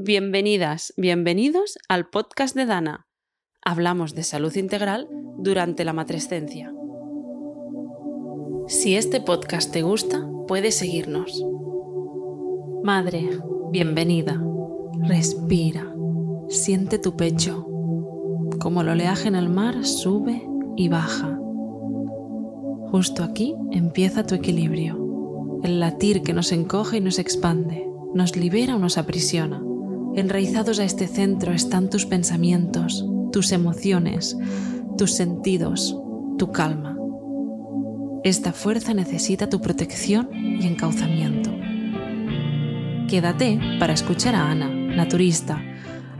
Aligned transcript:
Bienvenidas, 0.00 0.94
bienvenidos 0.96 1.76
al 1.88 2.08
podcast 2.08 2.54
de 2.54 2.66
Dana. 2.66 3.08
Hablamos 3.64 4.14
de 4.14 4.22
salud 4.22 4.54
integral 4.54 5.08
durante 5.38 5.84
la 5.84 5.92
matrescencia. 5.92 6.72
Si 8.68 8.94
este 8.94 9.20
podcast 9.20 9.72
te 9.72 9.82
gusta, 9.82 10.24
puedes 10.46 10.76
seguirnos. 10.76 11.44
Madre, 12.84 13.28
bienvenida. 13.72 14.40
Respira. 15.00 15.92
Siente 16.48 17.00
tu 17.00 17.16
pecho. 17.16 17.66
Como 18.60 18.82
el 18.82 18.90
oleaje 18.90 19.26
en 19.26 19.34
el 19.34 19.48
mar 19.48 19.84
sube 19.84 20.48
y 20.76 20.88
baja. 20.88 21.40
Justo 22.92 23.24
aquí 23.24 23.56
empieza 23.72 24.24
tu 24.24 24.36
equilibrio. 24.36 25.60
El 25.64 25.80
latir 25.80 26.22
que 26.22 26.34
nos 26.34 26.52
encoge 26.52 26.98
y 26.98 27.00
nos 27.00 27.18
expande, 27.18 27.90
nos 28.14 28.36
libera 28.36 28.76
o 28.76 28.78
nos 28.78 28.96
aprisiona. 28.96 29.60
Enraizados 30.16 30.80
a 30.80 30.84
este 30.84 31.06
centro 31.06 31.52
están 31.52 31.90
tus 31.90 32.06
pensamientos, 32.06 33.06
tus 33.32 33.52
emociones, 33.52 34.36
tus 34.96 35.12
sentidos, 35.14 35.96
tu 36.38 36.50
calma. 36.50 36.96
Esta 38.24 38.52
fuerza 38.52 38.94
necesita 38.94 39.48
tu 39.48 39.60
protección 39.60 40.28
y 40.34 40.66
encauzamiento. 40.66 41.50
Quédate 43.08 43.60
para 43.78 43.92
escuchar 43.92 44.34
a 44.34 44.50
Ana, 44.50 44.68
naturista. 44.68 45.62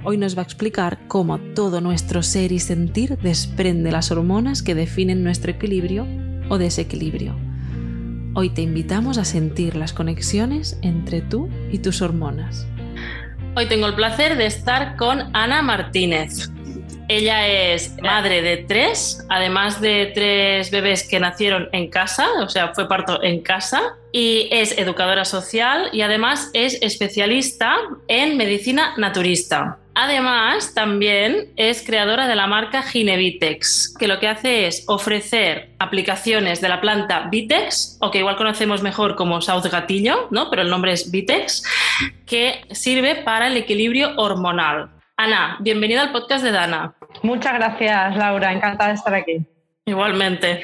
Hoy 0.04 0.16
nos 0.16 0.36
va 0.36 0.42
a 0.42 0.44
explicar 0.44 1.00
cómo 1.08 1.38
todo 1.38 1.80
nuestro 1.80 2.22
ser 2.22 2.52
y 2.52 2.60
sentir 2.60 3.18
desprende 3.18 3.90
las 3.90 4.10
hormonas 4.12 4.62
que 4.62 4.74
definen 4.74 5.24
nuestro 5.24 5.50
equilibrio 5.50 6.06
o 6.48 6.56
desequilibrio. 6.56 7.34
Hoy 8.34 8.50
te 8.50 8.62
invitamos 8.62 9.18
a 9.18 9.24
sentir 9.24 9.74
las 9.74 9.92
conexiones 9.92 10.78
entre 10.82 11.20
tú 11.20 11.48
y 11.72 11.78
tus 11.78 12.00
hormonas. 12.00 12.66
Hoy 13.58 13.66
tengo 13.66 13.88
el 13.88 13.94
placer 13.94 14.36
de 14.36 14.46
estar 14.46 14.94
con 14.94 15.34
Ana 15.34 15.62
Martínez. 15.62 16.48
Ella 17.08 17.48
es 17.48 17.92
madre 18.00 18.40
de 18.40 18.58
tres, 18.58 19.26
además 19.28 19.80
de 19.80 20.12
tres 20.14 20.70
bebés 20.70 21.08
que 21.08 21.18
nacieron 21.18 21.68
en 21.72 21.90
casa, 21.90 22.28
o 22.40 22.48
sea, 22.48 22.72
fue 22.72 22.86
parto 22.86 23.20
en 23.20 23.42
casa, 23.42 23.96
y 24.12 24.48
es 24.52 24.78
educadora 24.78 25.24
social 25.24 25.88
y 25.92 26.02
además 26.02 26.50
es 26.52 26.80
especialista 26.82 27.74
en 28.06 28.36
medicina 28.36 28.94
naturista. 28.96 29.78
Además, 30.00 30.74
también 30.74 31.48
es 31.56 31.84
creadora 31.84 32.28
de 32.28 32.36
la 32.36 32.46
marca 32.46 32.84
Ginevitex, 32.84 33.96
que 33.98 34.06
lo 34.06 34.20
que 34.20 34.28
hace 34.28 34.68
es 34.68 34.84
ofrecer 34.86 35.70
aplicaciones 35.80 36.60
de 36.60 36.68
la 36.68 36.80
planta 36.80 37.26
Vitex, 37.28 37.98
o 38.00 38.12
que 38.12 38.18
igual 38.18 38.36
conocemos 38.36 38.80
mejor 38.80 39.16
como 39.16 39.40
South 39.40 39.66
Gatillo, 39.66 40.28
¿no? 40.30 40.50
pero 40.50 40.62
el 40.62 40.70
nombre 40.70 40.92
es 40.92 41.10
Vitex, 41.10 41.64
que 42.26 42.60
sirve 42.70 43.16
para 43.16 43.48
el 43.48 43.56
equilibrio 43.56 44.12
hormonal. 44.18 44.88
Ana, 45.16 45.56
bienvenida 45.58 46.02
al 46.02 46.12
podcast 46.12 46.44
de 46.44 46.52
Dana. 46.52 46.94
Muchas 47.24 47.54
gracias, 47.54 48.16
Laura. 48.16 48.52
Encantada 48.52 48.90
de 48.90 48.94
estar 48.94 49.14
aquí. 49.16 49.44
Igualmente. 49.84 50.62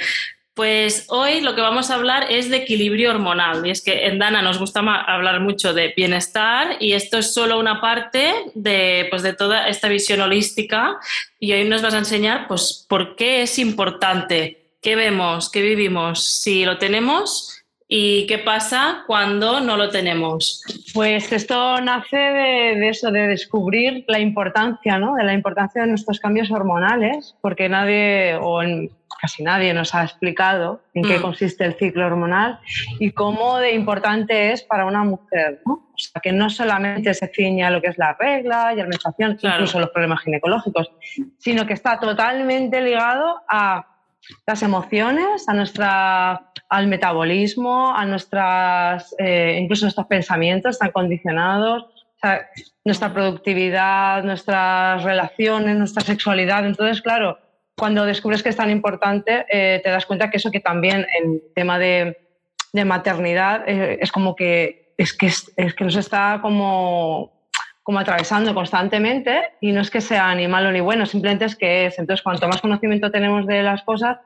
Pues 0.54 1.06
hoy 1.08 1.40
lo 1.40 1.56
que 1.56 1.60
vamos 1.60 1.90
a 1.90 1.96
hablar 1.96 2.30
es 2.30 2.48
de 2.48 2.58
equilibrio 2.58 3.10
hormonal. 3.10 3.66
Y 3.66 3.70
es 3.70 3.82
que 3.82 4.06
en 4.06 4.20
Dana 4.20 4.40
nos 4.40 4.58
gusta 4.58 4.80
hablar 4.80 5.40
mucho 5.40 5.74
de 5.74 5.92
bienestar 5.96 6.76
y 6.78 6.92
esto 6.92 7.18
es 7.18 7.34
solo 7.34 7.58
una 7.58 7.80
parte 7.80 8.32
de, 8.54 9.08
pues, 9.10 9.24
de 9.24 9.32
toda 9.32 9.68
esta 9.68 9.88
visión 9.88 10.20
holística. 10.20 10.98
Y 11.40 11.52
hoy 11.52 11.64
nos 11.64 11.82
vas 11.82 11.94
a 11.94 11.98
enseñar 11.98 12.46
pues, 12.46 12.86
por 12.88 13.16
qué 13.16 13.42
es 13.42 13.58
importante, 13.58 14.68
qué 14.80 14.94
vemos, 14.94 15.50
qué 15.50 15.60
vivimos, 15.60 16.24
si 16.24 16.64
lo 16.64 16.78
tenemos 16.78 17.63
¿Y 17.96 18.26
qué 18.26 18.38
pasa 18.38 19.04
cuando 19.06 19.60
no 19.60 19.76
lo 19.76 19.88
tenemos? 19.88 20.64
Pues 20.92 21.30
esto 21.30 21.80
nace 21.80 22.16
de, 22.16 22.88
eso, 22.88 23.12
de 23.12 23.28
descubrir 23.28 24.04
la 24.08 24.18
importancia, 24.18 24.98
¿no? 24.98 25.14
De 25.14 25.22
la 25.22 25.32
importancia 25.32 25.82
de 25.82 25.86
nuestros 25.86 26.18
cambios 26.18 26.50
hormonales, 26.50 27.36
porque 27.40 27.68
nadie, 27.68 28.36
o 28.42 28.62
casi 29.22 29.44
nadie 29.44 29.72
nos 29.74 29.94
ha 29.94 30.02
explicado 30.02 30.82
en 30.92 31.04
qué 31.04 31.20
mm. 31.20 31.22
consiste 31.22 31.64
el 31.64 31.74
ciclo 31.74 32.04
hormonal 32.04 32.58
y 32.98 33.12
cómo 33.12 33.58
de 33.58 33.74
importante 33.74 34.50
es 34.50 34.64
para 34.64 34.86
una 34.86 35.04
mujer, 35.04 35.62
¿no? 35.64 35.74
O 35.74 35.96
sea, 35.96 36.20
que 36.20 36.32
no 36.32 36.50
solamente 36.50 37.14
se 37.14 37.28
ciña 37.28 37.68
a 37.68 37.70
lo 37.70 37.80
que 37.80 37.90
es 37.90 37.96
la 37.96 38.16
regla 38.18 38.72
y 38.72 38.76
la 38.76 38.86
menstruación, 38.86 39.38
incluso 39.40 39.78
los 39.78 39.90
problemas 39.90 40.20
ginecológicos, 40.22 40.90
sino 41.38 41.64
que 41.64 41.74
está 41.74 42.00
totalmente 42.00 42.80
ligado 42.80 43.40
a 43.48 43.93
las 44.46 44.62
emociones, 44.62 45.48
a 45.48 45.54
nuestra, 45.54 46.52
al 46.68 46.86
metabolismo, 46.86 47.94
a 47.94 48.04
nuestras, 48.04 49.14
eh, 49.18 49.58
incluso 49.60 49.84
nuestros 49.84 50.06
pensamientos 50.06 50.72
están 50.72 50.92
condicionados, 50.92 51.86
nuestra 52.84 53.12
productividad, 53.12 54.22
nuestras 54.24 55.02
relaciones, 55.02 55.76
nuestra 55.76 56.02
sexualidad. 56.02 56.64
Entonces, 56.66 57.02
claro, 57.02 57.38
cuando 57.76 58.06
descubres 58.06 58.42
que 58.42 58.48
es 58.48 58.56
tan 58.56 58.70
importante, 58.70 59.44
eh, 59.50 59.80
te 59.82 59.90
das 59.90 60.06
cuenta 60.06 60.30
que 60.30 60.38
eso 60.38 60.50
que 60.50 60.60
también 60.60 61.06
en 61.20 61.42
tema 61.54 61.78
de, 61.78 62.16
de 62.72 62.84
maternidad 62.84 63.68
eh, 63.68 63.98
es 64.00 64.10
como 64.10 64.34
que 64.34 64.84
es 64.96 65.12
que, 65.12 65.26
es 65.26 65.74
que 65.74 65.84
nos 65.84 65.96
está 65.96 66.38
como 66.40 67.43
como 67.84 67.98
atravesando 67.98 68.54
constantemente 68.54 69.52
y 69.60 69.70
no 69.70 69.82
es 69.82 69.90
que 69.90 70.00
sea 70.00 70.34
ni 70.34 70.48
malo 70.48 70.72
ni 70.72 70.80
bueno, 70.80 71.04
simplemente 71.04 71.44
es 71.44 71.54
que 71.54 71.86
es. 71.86 71.98
Entonces, 71.98 72.22
cuanto 72.22 72.48
más 72.48 72.62
conocimiento 72.62 73.10
tenemos 73.10 73.46
de 73.46 73.62
las 73.62 73.82
cosas, 73.82 74.16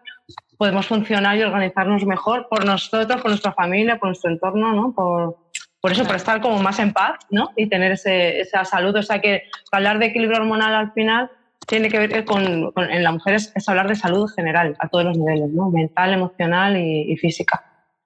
podemos 0.57 0.87
funcionar 0.87 1.37
y 1.37 1.43
organizarnos 1.43 2.07
mejor 2.07 2.47
por 2.49 2.65
nosotros, 2.65 3.21
por 3.21 3.33
nuestra 3.33 3.53
familia, 3.53 3.99
por 3.99 4.11
nuestro 4.11 4.31
entorno, 4.31 4.73
¿no? 4.73 4.95
Por, 4.95 5.39
por 5.81 5.91
eso, 5.91 6.05
por 6.05 6.15
estar 6.15 6.41
como 6.41 6.63
más 6.63 6.79
en 6.79 6.93
paz, 6.93 7.19
¿no? 7.31 7.51
Y 7.57 7.69
tener 7.69 7.91
ese, 7.91 8.41
esa 8.41 8.65
salud. 8.65 8.95
O 8.95 9.03
sea 9.03 9.21
que 9.21 9.43
hablar 9.73 9.99
de 9.99 10.07
equilibrio 10.07 10.39
hormonal 10.39 10.75
al 10.75 10.93
final 10.93 11.29
tiene 11.67 11.89
que 11.89 11.99
ver 11.99 12.25
con, 12.25 12.73
en 12.77 13.03
la 13.03 13.11
mujer 13.11 13.35
es, 13.35 13.69
hablar 13.69 13.89
de 13.89 13.97
salud 13.97 14.31
general, 14.37 14.77
a 14.79 14.87
todos 14.87 15.05
los 15.05 15.19
niveles, 15.19 15.51
¿no? 15.51 15.69
Mental, 15.69 16.15
emocional 16.15 16.77
y, 16.77 17.11
y 17.11 17.17
física. 17.17 17.65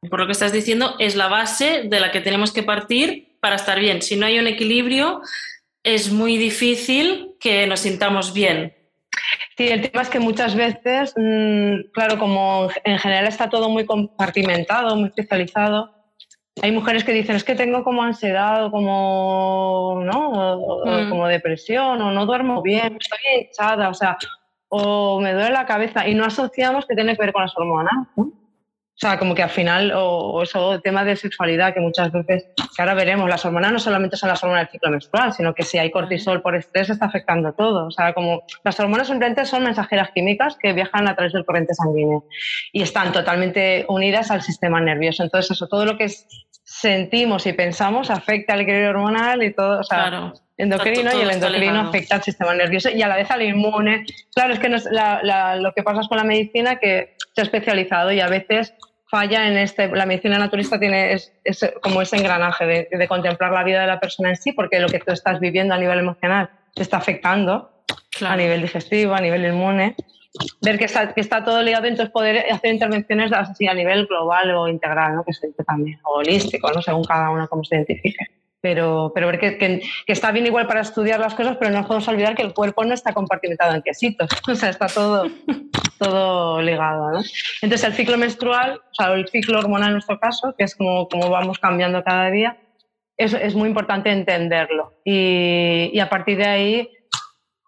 Por 0.09 0.19
lo 0.19 0.25
que 0.25 0.33
estás 0.33 0.53
diciendo, 0.53 0.95
es 0.99 1.15
la 1.15 1.29
base 1.29 1.83
de 1.85 2.01
la 2.01 2.11
que 2.11 2.23
tenemos 2.23 2.53
que 2.53 2.63
partir 2.63 3.32
para 3.43 3.57
estar 3.57 3.81
bien. 3.81 4.01
Si 4.03 4.15
no 4.15 4.25
hay 4.25 4.39
un 4.39 4.47
equilibrio, 4.47 5.21
es 5.83 6.13
muy 6.13 6.39
difícil 6.39 7.35
que 7.41 7.67
nos 7.67 7.81
sintamos 7.81 8.33
bien. 8.33 8.73
Sí, 9.57 9.67
el 9.67 9.83
tema 9.83 10.03
es 10.03 10.09
que 10.09 10.21
muchas 10.21 10.55
veces, 10.55 11.13
mm, 11.17 11.91
claro, 11.93 12.19
como 12.21 12.69
en 12.85 12.99
general 12.99 13.27
está 13.27 13.51
todo 13.51 13.69
muy 13.69 13.85
compartimentado, 13.85 14.95
muy 14.95 15.09
especializado, 15.09 15.93
hay 16.63 16.71
mujeres 16.71 17.03
que 17.03 17.13
dicen 17.13 17.35
es 17.35 17.43
que 17.43 17.57
tengo 17.57 17.83
como 17.83 18.03
ansiedad 18.05 18.67
o 18.67 18.71
como, 18.71 20.03
¿no? 20.05 20.85
Mm. 20.85 21.09
como 21.09 21.27
depresión 21.27 22.01
o 22.01 22.13
no 22.13 22.27
duermo 22.27 22.63
bien, 22.63 22.97
estoy 23.01 23.19
hinchada, 23.41 23.89
o 23.89 23.95
sea, 23.95 24.19
o 24.69 25.21
me 25.21 25.33
duele 25.33 25.51
la 25.51 25.67
cabeza 25.67 26.07
y 26.07 26.15
no 26.15 26.25
asociamos 26.25 26.87
que 26.87 26.95
tiene 26.95 27.17
que 27.17 27.23
ver 27.23 27.33
con 27.33 27.43
las 27.43 27.57
hormonas. 27.57 27.93
¿no? 28.17 28.42
O 28.95 28.99
sea, 29.03 29.19
como 29.19 29.35
que 29.35 29.43
al 29.43 29.51
final, 29.51 29.93
o, 29.97 30.43
eso, 30.43 30.75
el 30.75 30.83
tema 30.83 31.03
de 31.05 31.17
sexualidad, 31.17 31.73
que 31.73 31.81
muchas 31.81 32.13
veces, 32.13 32.45
que 32.55 32.83
ahora 32.83 32.95
veremos, 32.95 33.29
las 33.29 33.45
hormonas 33.45 33.73
no 33.73 33.79
solamente 33.79 34.17
son 34.17 34.29
las 34.29 34.43
hormonas 34.45 34.67
del 34.67 34.73
ciclo 34.73 34.91
menstrual, 34.91 35.33
sino 35.33 35.55
que 35.55 35.65
si 35.65 35.79
hay 35.79 35.91
cortisol 35.91 36.43
por 36.43 36.55
estrés 36.55 36.91
está 36.91 37.07
afectando 37.07 37.53
todo. 37.55 37.87
O 37.87 37.91
sea, 37.91 38.13
como 38.13 38.43
las 38.63 38.79
hormonas 38.79 39.09
simplemente 39.09 39.45
son 39.47 39.65
mensajeras 39.65 40.11
químicas 40.11 40.57
que 40.61 40.73
viajan 40.73 41.09
a 41.09 41.17
través 41.17 41.33
del 41.33 41.45
corriente 41.45 41.75
sanguíneo 41.75 42.27
y 42.73 42.83
están 42.83 43.13
totalmente 43.13 43.87
unidas 43.89 44.31
al 44.31 44.43
sistema 44.43 44.81
nervioso. 44.81 45.23
Entonces, 45.23 45.53
eso, 45.53 45.67
todo 45.69 45.87
lo 45.87 45.97
que 45.97 46.09
sentimos 46.63 47.47
y 47.47 47.55
pensamos 47.55 48.11
afecta 48.11 48.53
al 48.53 48.61
equilibrio 48.61 48.91
hormonal 48.91 49.43
y 49.43 49.53
todo, 49.53 49.81
o 49.81 49.85
sea, 49.85 50.33
endocrino 50.57 51.11
y 51.17 51.23
el 51.23 51.31
endocrino 51.31 51.81
afecta 51.81 52.17
al 52.17 52.23
sistema 52.23 52.55
nervioso 52.55 52.91
y 52.91 53.03
a 53.03 53.09
la 53.09 53.17
vez 53.17 53.31
al 53.31 53.43
inmune. 53.43 54.05
Claro, 54.35 54.55
es 54.55 54.61
que 54.61 54.69
lo 54.69 55.73
que 55.75 55.83
pasa 55.83 56.09
con 56.09 56.19
la 56.19 56.25
medicina 56.25 56.77
que 56.77 57.17
se 57.35 57.41
ha 57.41 57.45
especializado 57.45 58.13
y 58.13 58.21
a 58.21 58.29
veces 58.29 58.75
falla 59.07 59.47
en 59.47 59.59
este, 59.59 59.89
la 59.89 60.07
medicina 60.07 60.39
naturista 60.39 60.79
tiene 60.79 61.13
es, 61.13 61.33
como 61.83 62.01
ese 62.01 62.17
engranaje 62.17 62.89
de, 62.91 63.09
contemplar 63.09 63.53
la 63.53 63.65
vida 63.65 63.81
de 63.83 63.87
la 63.87 64.01
persona 64.01 64.31
en 64.31 64.37
sí, 64.37 64.53
porque 64.53 64.81
lo 64.81 64.89
que 64.89 65.01
tú 65.01 65.13
estás 65.13 65.41
viviendo 65.41 65.75
a 65.75 65.79
nivel 65.79 65.99
emocional 65.99 66.51
te 66.75 66.83
está 66.83 66.97
afectando 66.97 67.71
a 68.27 68.37
nivel 68.37 68.63
digestivo, 68.63 69.15
a 69.15 69.21
nivel 69.21 69.45
inmune. 69.45 69.97
Ver 70.63 70.79
que 70.79 70.87
está, 70.87 71.13
que 71.13 71.21
está 71.21 71.45
todo 71.45 71.63
ligado, 71.63 71.87
entonces 71.87 72.11
poder 72.11 72.51
hacer 72.51 72.73
intervenciones 72.73 73.31
así 73.33 73.67
a 73.67 73.75
nivel 73.75 74.07
global 74.07 74.51
o 74.53 74.67
integral, 74.67 75.17
¿no? 75.17 75.25
que 75.25 75.35
se 75.35 75.49
dice 75.49 75.63
también, 75.63 76.01
o 76.05 76.21
holístico, 76.21 76.71
¿no? 76.73 76.81
según 76.81 77.05
cada 77.05 77.29
uno 77.29 77.47
cómo 77.49 77.65
se 77.65 77.75
identifique 77.77 78.42
pero, 78.63 79.11
pero 79.13 79.27
ver 79.27 79.41
que, 79.41 79.59
que, 79.59 79.83
está 80.07 80.31
bien 80.31 80.47
igual 80.47 80.69
para 80.69 80.81
estudiar 80.81 81.19
las 81.19 81.35
cosas, 81.35 81.57
pero 81.59 81.73
no 81.73 81.85
podemos 81.85 82.07
olvidar 82.07 82.37
que 82.37 82.43
el 82.43 82.55
cuerpo 82.55 82.85
no 82.85 82.95
está 82.95 83.13
compartimentado 83.13 83.75
en 83.75 83.83
quesitos, 83.83 84.31
o 84.49 84.55
sea, 84.55 84.71
está 84.71 84.87
todo, 84.87 85.27
todo 85.99 86.63
ligado. 86.63 87.11
¿no? 87.11 87.21
Entonces, 87.61 87.89
el 87.89 87.95
ciclo 87.95 88.17
menstrual, 88.17 88.77
o 88.79 88.95
sea, 88.95 89.13
el 89.13 89.29
ciclo 89.29 89.59
hormonal 89.59 89.89
en 89.89 89.95
nuestro 89.95 90.19
caso, 90.21 90.55
que 90.57 90.65
es 90.65 90.77
como, 90.77 91.09
como 91.09 91.29
vamos 91.29 91.59
cambiando 91.59 92.05
cada 92.05 92.31
día, 92.31 92.57
es, 93.17 93.35
es 93.35 93.57
muy 93.57 93.69
importante 93.69 94.13
entenderlo. 94.13 94.95
Y, 95.05 95.91
y, 95.93 95.99
a 95.99 96.09
partir 96.09 96.39
de 96.39 96.47
ahí, 96.47 96.89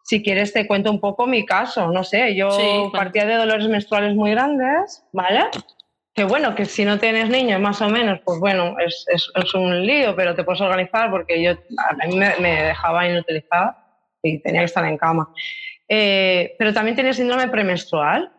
si 0.05 0.23
quieres, 0.23 0.53
te 0.53 0.67
cuento 0.69 0.93
un 0.93 1.01
poco 1.01 1.27
mi 1.27 1.45
caso. 1.45 1.91
No 1.91 2.05
sé, 2.05 2.37
yo 2.37 2.91
partía 2.93 3.27
de 3.27 3.35
dolores 3.35 3.67
menstruales 3.69 4.15
muy 4.15 4.31
grandes, 4.31 5.05
¿vale? 5.13 5.41
Que 6.15 6.25
bueno, 6.25 6.55
que 6.55 6.65
si 6.65 6.85
no 6.85 6.99
tienes 6.99 7.29
niños 7.29 7.61
más 7.61 7.83
o 7.83 7.89
menos, 7.89 8.21
pues 8.25 8.39
bueno, 8.39 8.77
es, 8.79 9.05
es, 9.09 9.55
un 9.55 9.85
lío, 9.85 10.15
pero 10.15 10.35
te 10.35 10.45
puedes 10.45 10.61
organizar 10.61 11.11
porque 11.11 11.43
yo 11.43 11.53
a 11.53 12.07
mí 12.07 12.17
me, 12.17 12.37
me 12.39 12.63
dejaba 12.63 13.09
inutilizada 13.09 13.85
y 14.23 14.39
tenía 14.39 14.61
que 14.61 14.67
estar 14.67 14.85
en 14.85 14.97
cama. 14.97 15.29
Eh, 15.89 16.55
pero 16.59 16.73
también 16.73 16.97
tenía 16.97 17.13
síndrome 17.13 17.49
premenstrual. 17.49 18.31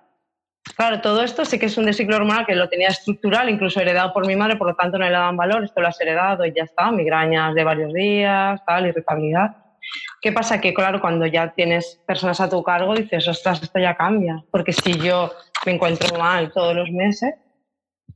Claro, 0.75 1.01
todo 1.01 1.21
esto 1.21 1.45
sí 1.45 1.59
que 1.59 1.67
es 1.67 1.77
un 1.77 1.85
desciclo 1.85 2.15
hormonal 2.15 2.45
que 2.45 2.55
lo 2.55 2.69
tenía 2.69 2.87
estructural, 2.87 3.49
incluso 3.49 3.79
heredado 3.79 4.13
por 4.13 4.25
mi 4.25 4.35
madre, 4.35 4.55
por 4.55 4.67
lo 4.67 4.75
tanto 4.75 4.97
no 4.97 5.05
le 5.05 5.11
daban 5.11 5.37
valor, 5.37 5.63
esto 5.63 5.79
lo 5.79 5.87
has 5.87 6.01
heredado 6.01 6.43
y 6.45 6.53
ya 6.55 6.63
está, 6.63 6.91
migrañas 6.91 7.53
de 7.53 7.63
varios 7.63 7.93
días, 7.93 8.59
tal, 8.65 8.87
irritabilidad. 8.87 9.57
¿Qué 10.21 10.31
pasa? 10.31 10.59
Que 10.59 10.73
claro, 10.73 10.99
cuando 10.99 11.27
ya 11.27 11.53
tienes 11.53 12.01
personas 12.07 12.41
a 12.41 12.49
tu 12.49 12.63
cargo, 12.63 12.95
dices, 12.95 13.27
ostras, 13.27 13.61
esto 13.61 13.79
ya 13.79 13.95
cambia, 13.95 14.43
porque 14.49 14.73
si 14.73 14.97
yo 14.97 15.31
me 15.67 15.73
encuentro 15.73 16.17
mal 16.17 16.51
todos 16.51 16.75
los 16.75 16.89
meses, 16.89 17.35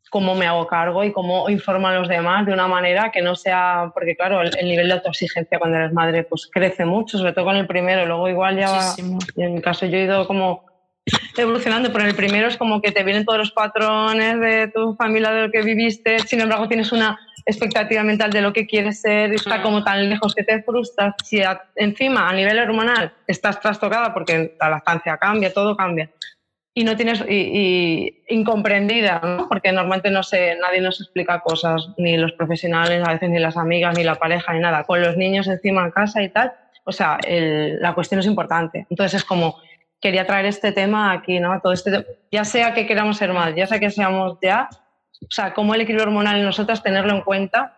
¿cómo 0.10 0.36
me 0.36 0.48
hago 0.48 0.68
cargo 0.68 1.04
y 1.04 1.12
cómo 1.12 1.50
informo 1.50 1.88
a 1.88 1.96
los 1.96 2.08
demás 2.08 2.46
de 2.46 2.54
una 2.54 2.68
manera 2.68 3.12
que 3.12 3.22
no 3.22 3.36
sea, 3.36 3.92
porque 3.94 4.16
claro, 4.16 4.42
el, 4.42 4.66
nivel 4.66 4.88
de 4.88 4.96
autoexigencia 4.96 5.60
cuando 5.60 5.78
eres 5.78 5.94
madre 5.94 6.24
pues 6.24 6.50
crece 6.52 6.86
mucho, 6.86 7.18
sobre 7.18 7.34
todo 7.34 7.46
con 7.46 7.56
el 7.56 7.68
primero, 7.68 8.06
luego 8.06 8.28
igual 8.28 8.58
ya 8.58 8.72
va, 8.72 8.96
en 8.98 9.54
mi 9.54 9.62
caso 9.62 9.86
yo 9.86 9.98
he 9.98 10.04
ido 10.04 10.26
como 10.28 10.66
evolucionando, 11.38 11.92
pero 11.92 12.04
en 12.04 12.10
el 12.10 12.16
primero 12.16 12.48
es 12.48 12.58
como 12.58 12.82
que 12.82 12.92
te 12.92 13.04
vienen 13.04 13.26
todos 13.26 13.40
los 13.40 13.52
patrones 13.52 14.40
de 14.40 14.68
tu 14.68 14.96
familia, 14.96 15.32
de 15.32 15.42
lo 15.44 15.52
que 15.52 15.62
viviste, 15.62 16.20
sin 16.20 16.42
embargo 16.42 16.68
tienes 16.68 16.92
una 16.92 17.20
expectativa 17.46 18.04
mental 18.04 18.32
de 18.32 18.42
lo 18.42 18.54
que 18.54 18.68
quieres 18.68 19.02
ser 19.02 19.32
y 19.32 19.36
está 19.36 19.62
como 19.62 19.84
tan 19.84 20.08
lejos 20.10 20.36
que 20.36 20.44
te 20.44 20.62
frustras. 20.62 21.16
Si 21.24 21.42
encima 21.76 22.30
a 22.30 22.34
nivel 22.34 22.60
hormonal 22.60 23.14
estás 23.26 23.60
trastocada 23.60 24.14
porque 24.14 24.56
la 24.60 24.70
lactancia 24.70 25.18
cambia, 25.18 25.54
todo 25.54 25.76
cambia, 25.76 26.12
y 26.74 26.84
no 26.84 26.96
tienes 26.96 27.24
y, 27.28 28.24
incomprendida, 28.30 29.46
porque 29.50 29.72
normalmente 29.72 30.12
no 30.12 30.24
sé, 30.24 30.56
nadie 30.62 30.82
nos 30.82 31.02
explica 31.02 31.40
cosas, 31.42 31.90
ni 31.98 32.18
los 32.18 32.34
profesionales, 32.34 33.04
a 33.06 33.14
veces 33.14 33.30
ni 33.30 33.40
las 33.40 33.58
amigas, 33.58 33.98
ni 33.98 34.04
la 34.04 34.16
pareja, 34.16 34.54
ni 34.54 34.60
nada, 34.60 34.84
con 34.84 35.02
los 35.02 35.18
niños 35.18 35.48
encima 35.48 35.84
en 35.84 35.92
casa 35.92 36.22
y 36.22 36.30
tal. 36.30 36.54
O 36.86 36.92
sea, 36.92 37.20
la 37.28 37.94
cuestión 37.94 38.20
es 38.20 38.26
importante. 38.26 38.88
Entonces 38.90 39.22
es 39.22 39.26
como, 39.26 39.58
quería 40.00 40.26
traer 40.26 40.46
este 40.46 40.72
tema 40.72 41.12
aquí, 41.12 41.40
¿no? 41.40 41.60
Todo 41.62 41.74
este, 41.74 42.06
ya 42.32 42.46
sea 42.46 42.74
que 42.74 42.88
queramos 42.88 43.18
ser 43.18 43.34
más, 43.34 43.54
ya 43.56 43.68
sea 43.68 43.80
que 43.80 43.90
seamos 43.90 44.38
ya, 44.42 44.70
o 45.22 45.32
sea, 45.32 45.54
como 45.54 45.76
el 45.76 45.82
equilibrio 45.82 46.08
hormonal 46.08 46.38
en 46.38 46.46
nosotras, 46.46 46.82
tenerlo 46.82 47.14
en 47.14 47.22
cuenta. 47.22 47.76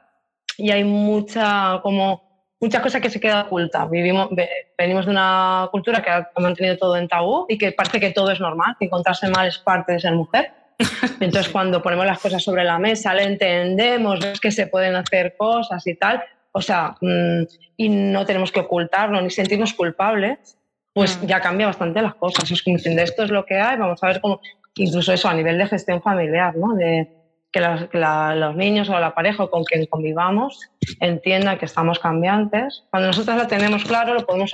Y 0.57 0.69
hay 0.71 0.83
mucha, 0.83 1.79
como, 1.81 2.30
muchas 2.61 2.81
cosas 2.81 3.01
que 3.01 3.09
se 3.09 3.19
quedan 3.19 3.45
ocultas. 3.47 3.89
Vivimos, 3.89 4.29
venimos 4.77 5.05
de 5.05 5.11
una 5.11 5.67
cultura 5.71 6.01
que 6.01 6.09
ha 6.11 6.29
mantenido 6.37 6.77
todo 6.77 6.95
en 6.95 7.07
tabú 7.07 7.45
y 7.49 7.57
que 7.57 7.71
parece 7.71 7.99
que 7.99 8.11
todo 8.11 8.31
es 8.31 8.39
normal, 8.39 8.75
que 8.79 8.85
encontrarse 8.85 9.27
mal 9.29 9.47
es 9.47 9.57
parte 9.57 9.93
de 9.93 9.99
ser 9.99 10.13
mujer. 10.13 10.53
Entonces, 11.19 11.51
cuando 11.51 11.81
ponemos 11.81 12.05
las 12.05 12.19
cosas 12.19 12.43
sobre 12.43 12.63
la 12.63 12.79
mesa, 12.79 13.13
le 13.13 13.23
entendemos, 13.23 14.19
que 14.39 14.51
se 14.51 14.67
pueden 14.67 14.95
hacer 14.95 15.35
cosas 15.35 15.85
y 15.87 15.95
tal, 15.95 16.23
o 16.51 16.61
sea, 16.61 16.95
mm, 17.01 17.43
y 17.77 17.89
no 17.89 18.25
tenemos 18.25 18.51
que 18.51 18.61
ocultarlo 18.61 19.19
ni 19.21 19.29
sentirnos 19.31 19.73
culpables, 19.73 20.57
pues 20.93 21.21
mm. 21.21 21.25
ya 21.25 21.41
cambia 21.41 21.67
bastante 21.67 22.01
las 22.01 22.15
cosas. 22.15 22.49
Es 22.51 22.61
como 22.61 22.77
diciendo, 22.77 23.01
esto 23.01 23.23
es 23.23 23.31
lo 23.31 23.45
que 23.45 23.59
hay, 23.59 23.77
vamos 23.77 24.03
a 24.03 24.07
ver 24.07 24.21
cómo, 24.21 24.39
incluso 24.75 25.11
eso 25.13 25.27
a 25.27 25.33
nivel 25.33 25.57
de 25.57 25.67
gestión 25.67 26.01
familiar, 26.01 26.55
¿no? 26.55 26.75
De, 26.75 27.20
que, 27.51 27.59
los 27.59 28.55
niños 28.55 28.89
o 28.89 28.99
la 28.99 29.13
pareja 29.13 29.47
con 29.47 29.63
quien 29.63 29.85
convivamos 29.85 30.59
entiendan 30.99 31.57
que 31.57 31.65
estamos 31.65 31.99
cambiantes. 31.99 32.85
Cuando 32.89 33.07
nosotros 33.07 33.37
lo 33.37 33.47
tenemos 33.47 33.83
claro, 33.83 34.13
lo 34.13 34.25
podemos 34.25 34.51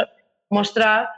mostrar 0.49 1.09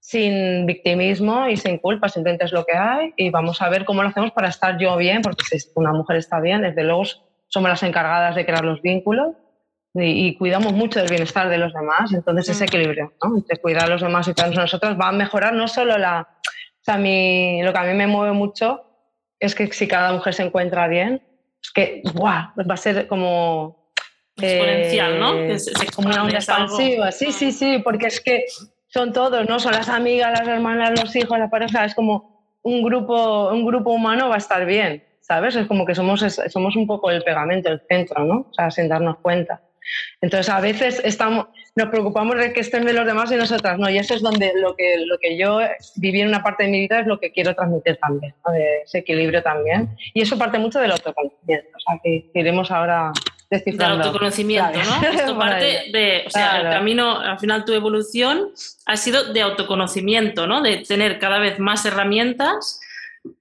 sin 0.00 0.66
victimismo 0.66 1.48
y 1.48 1.56
sin 1.56 1.78
culpa, 1.78 2.08
simplemente 2.08 2.44
es 2.44 2.52
lo 2.52 2.64
que 2.64 2.76
hay 2.76 3.12
y 3.16 3.30
vamos 3.30 3.60
a 3.60 3.68
ver 3.68 3.84
cómo 3.84 4.04
lo 4.04 4.08
hacemos 4.08 4.30
para 4.30 4.48
estar 4.48 4.78
yo 4.78 4.96
bien, 4.96 5.20
porque 5.20 5.44
si 5.44 5.68
una 5.74 5.92
mujer 5.92 6.18
está 6.18 6.38
bien, 6.38 6.62
desde 6.62 6.84
luego 6.84 7.02
somos 7.48 7.68
las 7.68 7.82
encargadas 7.82 8.36
de 8.36 8.46
crear 8.46 8.64
los 8.64 8.80
vínculos 8.82 9.34
y, 9.94 10.36
cuidamos 10.36 10.74
mucho 10.74 11.00
del 11.00 11.08
bienestar 11.08 11.48
de 11.48 11.58
los 11.58 11.72
demás, 11.72 12.12
entonces 12.12 12.50
ese 12.50 12.64
mm. 12.64 12.68
equilibrio, 12.68 13.14
¿no? 13.22 13.36
Entre 13.36 13.56
cuidar 13.56 13.84
a 13.84 13.88
los 13.88 14.02
demás 14.02 14.28
y 14.28 14.34
cuidarnos 14.34 14.58
a 14.58 14.62
nosotros 14.62 14.96
va 15.00 15.08
a 15.08 15.12
mejorar 15.12 15.54
no 15.54 15.66
solo 15.66 15.96
la... 15.98 16.28
O 16.40 16.84
sea, 16.86 16.98
mi, 16.98 17.62
lo 17.62 17.72
que 17.72 17.78
a 17.78 17.82
mí 17.82 17.94
me 17.94 18.06
mueve 18.06 18.32
mucho 18.32 18.85
es 19.40 19.54
que 19.54 19.72
si 19.72 19.86
cada 19.86 20.12
mujer 20.12 20.34
se 20.34 20.42
encuentra 20.42 20.88
bien, 20.88 21.22
es 21.62 21.70
que 21.72 22.02
¡buah! 22.14 22.52
va 22.58 22.74
a 22.74 22.76
ser 22.76 23.06
como... 23.06 23.86
Exponencial, 24.38 25.18
¿no? 25.18 25.34
Eh, 25.34 25.56
como 25.94 26.08
una 26.08 26.24
onda 26.24 26.36
expansiva. 26.36 27.10
Sí, 27.10 27.32
sí, 27.32 27.52
sí, 27.52 27.78
porque 27.82 28.08
es 28.08 28.20
que 28.20 28.44
son 28.86 29.12
todos, 29.12 29.48
¿no? 29.48 29.58
Son 29.58 29.72
las 29.72 29.88
amigas, 29.88 30.38
las 30.38 30.46
hermanas, 30.46 31.00
los 31.00 31.16
hijos, 31.16 31.38
la 31.38 31.48
pareja, 31.48 31.86
es 31.86 31.94
como 31.94 32.58
un 32.62 32.82
grupo, 32.82 33.48
un 33.50 33.64
grupo 33.64 33.90
humano 33.90 34.28
va 34.28 34.34
a 34.34 34.38
estar 34.38 34.66
bien, 34.66 35.04
¿sabes? 35.20 35.56
Es 35.56 35.66
como 35.66 35.86
que 35.86 35.94
somos, 35.94 36.20
somos 36.48 36.76
un 36.76 36.86
poco 36.86 37.10
el 37.10 37.22
pegamento, 37.22 37.70
el 37.70 37.80
centro, 37.88 38.24
¿no? 38.24 38.46
O 38.50 38.52
sea, 38.52 38.70
sin 38.70 38.88
darnos 38.88 39.18
cuenta. 39.18 39.62
Entonces, 40.20 40.52
a 40.52 40.60
veces 40.60 41.00
estamos, 41.04 41.46
nos 41.74 41.88
preocupamos 41.88 42.36
de 42.36 42.52
que 42.52 42.60
estén 42.60 42.84
de 42.84 42.92
los 42.92 43.06
demás 43.06 43.30
y 43.32 43.36
nosotras 43.36 43.78
no. 43.78 43.88
Y 43.90 43.98
eso 43.98 44.14
es 44.14 44.22
donde 44.22 44.52
lo 44.56 44.74
que, 44.76 44.98
lo 45.06 45.18
que 45.18 45.36
yo 45.36 45.60
viví 45.96 46.20
en 46.20 46.28
una 46.28 46.42
parte 46.42 46.64
de 46.64 46.70
mi 46.70 46.80
vida 46.80 47.00
es 47.00 47.06
lo 47.06 47.20
que 47.20 47.32
quiero 47.32 47.54
transmitir 47.54 47.98
también, 47.98 48.34
ese 48.84 48.98
equilibrio 48.98 49.42
también. 49.42 49.96
Y 50.14 50.22
eso 50.22 50.38
parte 50.38 50.58
mucho 50.58 50.80
del 50.80 50.92
autoconocimiento. 50.92 51.68
O 51.76 51.80
sea, 51.80 52.00
que 52.02 52.30
iremos 52.34 52.70
ahora 52.70 53.12
descifrando. 53.50 53.98
Del 53.98 54.06
autoconocimiento, 54.06 54.78
¿no? 54.78 55.08
Esto 55.08 55.38
parte 55.38 55.90
de, 55.92 56.24
o 56.26 56.30
sea, 56.30 56.60
el 56.60 56.70
camino, 56.70 57.20
al 57.20 57.38
final 57.38 57.64
tu 57.64 57.72
evolución 57.72 58.50
ha 58.86 58.96
sido 58.96 59.32
de 59.32 59.42
autoconocimiento, 59.42 60.46
¿no? 60.46 60.62
De 60.62 60.78
tener 60.78 61.18
cada 61.18 61.38
vez 61.38 61.58
más 61.58 61.84
herramientas 61.84 62.80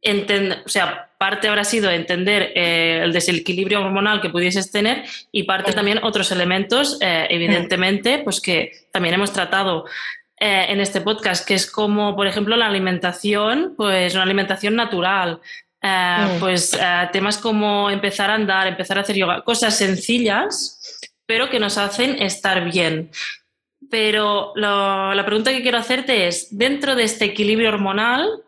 entender, 0.02 0.64
o 0.66 0.70
sea, 0.70 1.10
parte 1.18 1.48
habrá 1.48 1.64
sido 1.64 1.90
entender 1.90 2.52
eh, 2.56 3.02
el 3.04 3.14
desequilibrio 3.14 3.82
hormonal 3.82 4.22
que 4.22 4.30
pudieses 4.30 4.72
tener 4.72 5.06
y 5.32 5.44
parte 5.44 5.74
también 5.74 6.04
otros 6.04 6.32
elementos, 6.32 6.98
eh, 7.02 7.28
evidentemente, 7.30 8.20
pues 8.20 8.42
que 8.42 8.88
también 8.92 9.16
hemos 9.16 9.32
tratado 9.32 9.86
eh, 10.40 10.66
en 10.70 10.82
este 10.82 11.02
podcast, 11.02 11.48
que 11.48 11.56
es 11.56 11.70
como, 11.70 12.16
por 12.16 12.28
ejemplo, 12.28 12.56
la 12.58 12.68
alimentación, 12.68 13.74
pues 13.78 14.14
una 14.14 14.24
alimentación 14.24 14.76
natural, 14.76 15.40
pues 16.40 16.76
temas 17.14 17.38
como 17.38 17.92
empezar 17.92 18.32
a 18.32 18.34
andar, 18.34 18.66
empezar 18.66 18.98
a 18.98 19.02
hacer 19.02 19.16
yoga, 19.16 19.44
cosas 19.44 19.78
sencillas, 19.78 21.00
pero 21.28 21.50
que 21.50 21.60
nos 21.60 21.78
hacen 21.78 22.22
estar 22.24 22.64
bien. 22.72 23.12
Pero 23.92 24.52
la 24.56 25.24
pregunta 25.26 25.52
que 25.52 25.62
quiero 25.62 25.78
hacerte 25.78 26.28
es, 26.28 26.58
dentro 26.58 26.96
de 26.96 27.04
este 27.04 27.26
equilibrio 27.26 27.70
hormonal, 27.70 28.44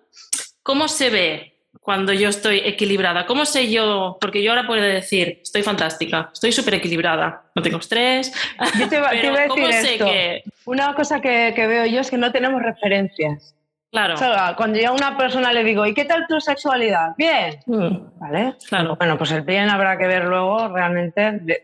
¿Cómo 0.67 0.89
se 0.89 1.09
ve 1.09 1.53
cuando 1.79 2.11
yo 2.11 2.27
estoy 2.27 2.57
equilibrada? 2.57 3.25
¿Cómo 3.25 3.45
sé 3.45 3.71
yo? 3.71 4.17
Porque 4.19 4.43
yo 4.43 4.51
ahora 4.51 4.67
puedo 4.67 4.81
decir, 4.81 5.39
estoy 5.41 5.63
fantástica, 5.63 6.29
estoy 6.33 6.51
súper 6.51 6.73
equilibrada, 6.73 7.43
no 7.55 7.61
tengo 7.61 7.77
estrés. 7.77 8.33
Yo 8.77 8.89
te, 8.89 8.99
pero 9.01 9.07
a 9.07 9.11
decir 9.11 9.47
¿cómo 9.47 9.71
sé 9.71 9.97
que... 9.97 10.43
Una 10.65 10.93
cosa 10.93 11.21
que, 11.21 11.53
veo 11.55 11.86
yo 11.86 12.01
es 12.01 12.12
que 12.12 12.17
no 12.17 12.33
tenemos 12.33 12.62
referencias. 12.62 13.55
Claro. 13.91 14.15
cuando 14.57 14.77
yo 14.77 14.89
a 14.89 14.91
una 14.91 15.15
persona 15.15 15.53
le 15.53 15.63
digo, 15.63 15.86
¿y 15.86 15.93
qué 15.93 16.03
tal 16.03 16.25
tu 16.27 16.41
sexualidad? 16.41 17.12
Bien. 17.17 17.62
Mm. 17.65 18.19
¿Vale? 18.19 18.55
Claro. 18.67 18.97
Bueno, 18.97 19.17
pues 19.17 19.31
el 19.31 19.43
bien 19.43 19.69
habrá 19.69 19.97
que 19.97 20.07
ver 20.07 20.25
luego 20.25 20.67
realmente. 20.67 21.63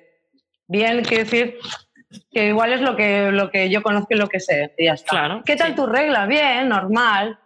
Bien 0.70 1.04
quiere 1.04 1.26
decir 1.26 1.58
que 2.32 2.48
igual 2.48 2.72
es 2.72 2.80
lo 2.80 2.96
que, 2.96 3.34
lo 3.34 3.52
que 3.52 3.70
yo 3.70 3.84
conozco 3.84 4.14
y 4.14 4.18
lo 4.18 4.30
que 4.30 4.40
sé. 4.40 4.74
Y 4.78 4.86
ya 4.86 4.94
está. 4.94 5.10
Claro, 5.10 5.42
¿Qué 5.46 5.58
tal 5.58 5.76
tu 5.76 5.86
regla? 5.88 6.26
Bien, 6.26 6.70
normal. 6.70 7.38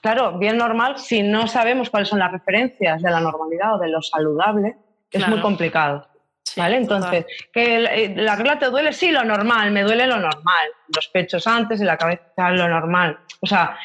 Claro, 0.00 0.38
bien 0.38 0.58
normal, 0.58 0.98
si 0.98 1.22
no 1.22 1.46
sabemos 1.46 1.90
cuáles 1.90 2.08
son 2.08 2.18
las 2.18 2.30
referencias 2.30 3.02
de 3.02 3.10
la 3.10 3.20
normalidad 3.20 3.76
o 3.76 3.78
de 3.78 3.88
lo 3.88 4.02
saludable, 4.02 4.76
es 5.10 5.26
muy 5.28 5.40
complicado. 5.40 6.06
¿Vale? 6.56 6.76
Entonces, 6.76 7.24
que 7.52 7.76
eh, 7.76 8.14
la 8.14 8.36
regla 8.36 8.58
te 8.58 8.66
duele, 8.66 8.92
sí, 8.92 9.10
lo 9.10 9.24
normal, 9.24 9.70
me 9.70 9.82
duele 9.82 10.06
lo 10.06 10.18
normal. 10.18 10.68
Los 10.94 11.08
pechos 11.08 11.46
antes 11.46 11.80
y 11.80 11.84
la 11.84 11.96
cabeza, 11.96 12.50
lo 12.50 12.68
normal. 12.68 13.18
O 13.40 13.46
sea, 13.46 13.76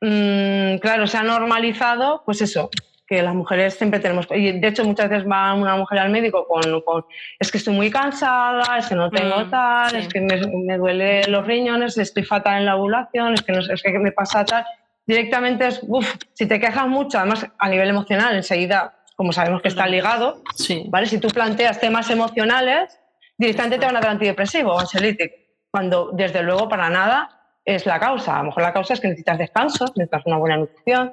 mm, 0.00 0.78
claro, 0.78 1.06
se 1.06 1.16
ha 1.16 1.22
normalizado, 1.22 2.22
pues 2.26 2.42
eso, 2.42 2.68
que 3.06 3.22
las 3.22 3.34
mujeres 3.34 3.74
siempre 3.74 4.00
tenemos. 4.00 4.26
Y 4.30 4.58
de 4.58 4.68
hecho, 4.68 4.84
muchas 4.84 5.08
veces 5.08 5.30
va 5.30 5.54
una 5.54 5.76
mujer 5.76 6.00
al 6.00 6.10
médico 6.10 6.46
con. 6.46 7.04
es 7.38 7.52
que 7.52 7.58
estoy 7.58 7.74
muy 7.74 7.90
cansada, 7.90 8.78
es 8.78 8.88
que 8.88 8.94
no 8.96 9.10
tengo 9.10 9.44
mm, 9.44 9.50
tal, 9.50 9.94
es 9.94 10.08
que 10.08 10.20
me, 10.20 10.40
me, 10.64 10.76
duele 10.76 11.22
los 11.28 11.46
riñones, 11.46 11.96
estoy 11.96 12.24
fatal 12.24 12.58
en 12.58 12.66
la 12.66 12.76
ovulación, 12.76 13.34
es 13.34 13.42
que, 13.42 13.52
no, 13.52 13.60
es 13.60 13.80
que 13.80 13.98
me 13.98 14.12
pasa 14.12 14.44
tal 14.44 14.64
directamente 15.06 15.66
es, 15.66 15.80
uff, 15.82 16.14
si 16.32 16.46
te 16.46 16.60
quejas 16.60 16.86
mucho, 16.86 17.18
además 17.18 17.46
a 17.58 17.68
nivel 17.68 17.88
emocional, 17.88 18.34
enseguida, 18.34 19.04
como 19.16 19.32
sabemos 19.32 19.62
que 19.62 19.68
está 19.68 19.86
ligado, 19.86 20.42
¿vale? 20.86 21.06
Si 21.06 21.18
tú 21.18 21.28
planteas 21.28 21.80
temas 21.80 22.10
emocionales, 22.10 22.98
directamente 23.36 23.78
te 23.78 23.86
van 23.86 23.96
a 23.96 24.00
dar 24.00 24.10
antidepresivo 24.10 24.72
o 24.72 24.78
ansiolítico, 24.78 25.34
cuando 25.70 26.10
desde 26.12 26.42
luego 26.42 26.68
para 26.68 26.88
nada 26.90 27.42
es 27.64 27.86
la 27.86 27.98
causa. 27.98 28.36
A 28.36 28.38
lo 28.38 28.44
mejor 28.46 28.62
la 28.62 28.72
causa 28.72 28.94
es 28.94 29.00
que 29.00 29.08
necesitas 29.08 29.38
descanso, 29.38 29.84
necesitas 29.96 30.26
una 30.26 30.36
buena 30.36 30.56
nutrición, 30.56 31.12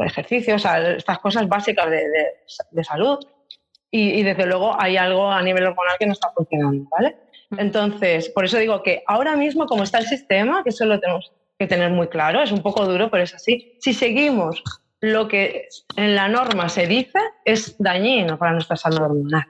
ejercicio, 0.00 0.56
o 0.56 0.58
sea, 0.58 0.90
estas 0.90 1.18
cosas 1.18 1.48
básicas 1.48 1.90
de, 1.90 2.04
de, 2.70 2.84
salud. 2.84 3.18
Y, 3.90 4.20
y, 4.20 4.22
desde 4.22 4.46
luego 4.46 4.76
hay 4.80 4.96
algo 4.96 5.30
a 5.30 5.40
nivel 5.42 5.64
hormonal 5.64 5.96
que 5.98 6.06
no 6.06 6.12
está 6.12 6.30
funcionando, 6.34 6.88
¿vale? 6.90 7.16
Entonces, 7.56 8.28
por 8.30 8.44
eso 8.44 8.58
digo 8.58 8.82
que 8.82 9.04
ahora 9.06 9.36
mismo, 9.36 9.66
como 9.66 9.84
está 9.84 9.98
el 9.98 10.06
sistema, 10.06 10.64
que 10.64 10.70
eso 10.70 10.84
lo 10.84 10.98
tenemos 10.98 11.32
que 11.58 11.66
tener 11.66 11.90
muy 11.90 12.08
claro, 12.08 12.42
es 12.42 12.52
un 12.52 12.62
poco 12.62 12.84
duro, 12.86 13.10
pero 13.10 13.24
es 13.24 13.34
así. 13.34 13.76
Si 13.80 13.94
seguimos 13.94 14.62
lo 15.00 15.28
que 15.28 15.68
en 15.96 16.14
la 16.14 16.28
norma 16.28 16.68
se 16.68 16.86
dice 16.86 17.18
es 17.44 17.76
dañino 17.78 18.38
para 18.38 18.52
nuestra 18.52 18.76
salud 18.76 19.02
hormonal. 19.02 19.46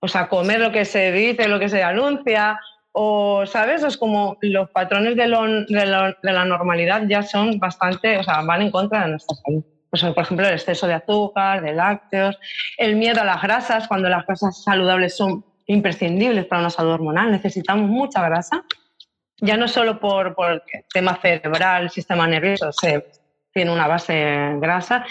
O 0.00 0.08
sea, 0.08 0.28
comer 0.28 0.60
lo 0.60 0.72
que 0.72 0.84
se 0.84 1.12
dice, 1.12 1.48
lo 1.48 1.58
que 1.58 1.68
se 1.68 1.82
anuncia, 1.82 2.58
o, 2.92 3.44
¿sabes? 3.46 3.82
Es 3.82 3.96
como 3.96 4.36
los 4.40 4.70
patrones 4.70 5.16
de, 5.16 5.28
la 5.28 6.44
normalidad 6.44 7.02
ya 7.06 7.22
son 7.22 7.58
bastante, 7.58 8.18
o 8.18 8.22
sea, 8.22 8.40
van 8.42 8.62
en 8.62 8.70
contra 8.70 9.02
de 9.02 9.10
nuestra 9.10 9.36
salud. 9.36 9.64
Pues, 9.90 10.02
por 10.04 10.22
ejemplo, 10.22 10.46
el 10.46 10.54
exceso 10.54 10.86
de 10.86 10.94
azúcar, 10.94 11.62
de 11.62 11.72
lácteos, 11.72 12.38
el 12.78 12.96
miedo 12.96 13.20
a 13.20 13.24
las 13.24 13.42
grasas, 13.42 13.88
cuando 13.88 14.08
las 14.08 14.24
grasas 14.24 14.62
saludables 14.62 15.16
son 15.16 15.44
imprescindibles 15.66 16.46
para 16.46 16.60
una 16.60 16.70
salud 16.70 16.92
hormonal. 16.92 17.30
Necesitamos 17.30 17.88
mucha 17.88 18.22
grasa, 18.22 18.64
ya 19.40 19.56
no 19.56 19.68
solo 19.68 19.98
por, 19.98 20.34
por 20.34 20.50
el 20.52 20.62
tema 20.92 21.18
cerebral, 21.20 21.90
sistema 21.90 22.26
nervioso, 22.26 22.72
se, 22.72 23.04
tiene 23.52 23.72
una 23.72 23.86
base 23.86 24.56
grasa, 24.58 25.04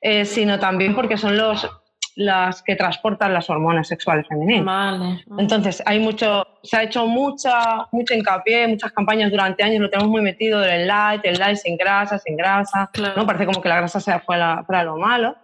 eh, 0.00 0.24
sino 0.24 0.58
también 0.58 0.94
porque 0.94 1.16
son 1.16 1.36
los, 1.36 1.68
las 2.16 2.62
que 2.62 2.76
transportan 2.76 3.32
las 3.32 3.48
hormonas 3.50 3.88
sexuales 3.88 4.26
femeninas. 4.28 4.64
Vale. 4.64 5.24
Entonces, 5.38 5.82
hay 5.86 5.98
mucho, 5.98 6.46
se 6.62 6.76
ha 6.76 6.82
hecho 6.82 7.06
mucha, 7.06 7.86
mucho 7.92 8.14
hincapié, 8.14 8.66
muchas 8.66 8.92
campañas 8.92 9.30
durante 9.30 9.62
años, 9.62 9.80
lo 9.80 9.90
tenemos 9.90 10.10
muy 10.10 10.22
metido 10.22 10.60
del 10.60 10.86
light, 10.86 11.20
el 11.24 11.38
light 11.38 11.56
sin 11.56 11.76
grasa, 11.76 12.18
sin 12.18 12.36
grasa, 12.36 12.90
¿no? 13.16 13.26
Parece 13.26 13.46
como 13.46 13.60
que 13.60 13.68
la 13.68 13.76
grasa 13.76 14.00
sea 14.00 14.20
fuera, 14.20 14.64
para 14.66 14.84
lo 14.84 14.96
malo. 14.96 15.36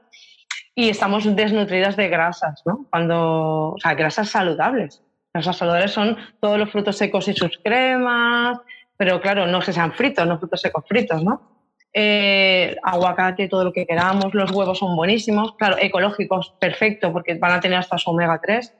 Y 0.75 0.89
estamos 0.89 1.25
desnutridas 1.37 1.97
de 1.97 2.09
grasas, 2.09 2.63
¿no? 2.65 2.87
Cuando, 2.91 3.73
o 3.73 3.79
sea, 3.79 3.95
grasas 3.95 4.29
saludables. 4.29 5.03
Grasas 5.33 5.57
saludables 5.57 5.93
son 5.93 6.17
todos 6.41 6.59
los 6.59 6.71
frutos 6.71 6.97
secos 6.97 7.29
y 7.29 7.35
sus 7.35 7.59
cremas, 7.63 8.59
pero 8.97 9.21
claro, 9.21 9.47
no 9.47 9.61
que 9.61 9.73
sean 9.73 9.93
fritos, 9.93 10.27
no 10.27 10.39
frutos 10.39 10.61
secos 10.61 10.85
fritos, 10.89 11.23
¿no? 11.23 11.51
Eh, 11.93 12.77
aguacate, 12.83 13.49
todo 13.49 13.65
lo 13.65 13.73
que 13.73 13.87
queramos, 13.87 14.35
los 14.35 14.51
huevos 14.51 14.79
son 14.79 14.95
buenísimos, 14.97 15.57
claro, 15.57 15.77
ecológicos, 15.81 16.55
perfecto, 16.61 17.13
porque 17.13 17.35
van 17.35 17.53
a 17.53 17.61
tener 17.61 17.79
hasta 17.79 17.99
su 17.99 18.11
omega 18.11 18.41
3. 18.41 18.75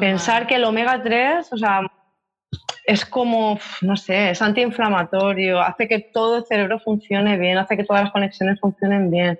Pensar 0.00 0.46
que 0.46 0.54
el 0.54 0.64
omega 0.64 1.02
3, 1.02 1.52
o 1.52 1.56
sea, 1.56 1.80
es 2.84 3.04
como, 3.04 3.58
no 3.82 3.96
sé, 3.96 4.30
es 4.30 4.42
antiinflamatorio, 4.42 5.60
hace 5.60 5.88
que 5.88 6.00
todo 6.00 6.38
el 6.38 6.44
cerebro 6.44 6.78
funcione 6.80 7.38
bien, 7.38 7.58
hace 7.58 7.76
que 7.76 7.84
todas 7.84 8.04
las 8.04 8.12
conexiones 8.12 8.60
funcionen 8.60 9.10
bien. 9.10 9.38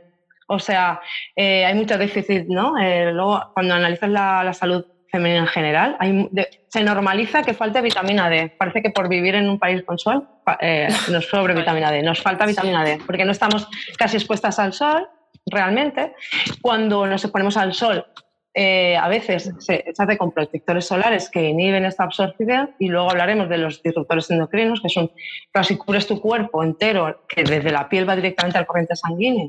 O 0.49 0.59
sea, 0.59 1.01
eh, 1.35 1.65
hay 1.65 1.75
mucho 1.75 1.97
déficit, 1.97 2.47
¿no? 2.49 2.79
Eh, 2.79 3.11
luego, 3.13 3.51
cuando 3.55 3.75
analizas 3.75 4.11
la, 4.11 4.45
la 4.45 4.53
salud 4.53 4.85
femenina 5.13 5.41
en 5.41 5.47
general. 5.47 5.97
se 6.69 6.83
normaliza 6.83 7.43
que 7.43 7.53
falte 7.55 7.83
vitamina 7.83 8.31
D. 8.31 8.55
Parece 8.59 8.83
que 8.83 8.91
por 8.91 9.09
vivir 9.09 9.35
en 9.35 9.49
un 9.49 9.59
país 9.59 9.83
con 9.85 9.99
sol 9.99 10.27
eh, 10.61 10.89
nos 11.11 11.27
sobre 11.27 11.55
vitamina 11.55 11.93
D. 11.93 12.03
Nos 12.03 12.21
falta 12.21 12.47
vitamina 12.47 12.83
D 12.83 12.99
porque 13.07 13.25
no 13.25 13.33
estamos 13.33 13.69
casi 13.97 14.17
expuestas 14.17 14.59
al 14.59 14.73
sol 14.73 15.07
realmente. 15.47 16.15
Cuando 16.63 17.07
nos 17.07 17.23
exponemos 17.23 17.59
al 17.59 17.75
sol, 17.75 18.07
eh, 18.55 18.97
a 18.97 19.09
veces 19.09 19.51
se, 19.59 19.85
hace 19.97 20.19
con 20.19 20.33
protectores 20.33 20.87
solares 20.87 21.29
que 21.31 21.43
inhiben 21.43 21.85
esta 21.85 22.05
absorción 22.05 22.75
y 22.79 22.89
luego 22.89 23.11
hablaremos 23.11 23.49
de 23.49 23.59
los 23.59 23.83
disruptores 23.83 24.31
endocrinos, 24.31 24.81
que 24.81 24.89
son 24.89 25.11
casi 25.51 25.77
cubres 25.77 26.07
tu 26.07 26.21
cuerpo 26.21 26.63
entero, 26.63 27.25
que 27.29 27.45
desde 27.45 27.71
la 27.71 27.89
piel 27.89 28.09
va 28.09 28.17
directamente 28.17 28.59
al 28.59 28.67
corriente 28.67 28.97
sanguínea 28.97 29.49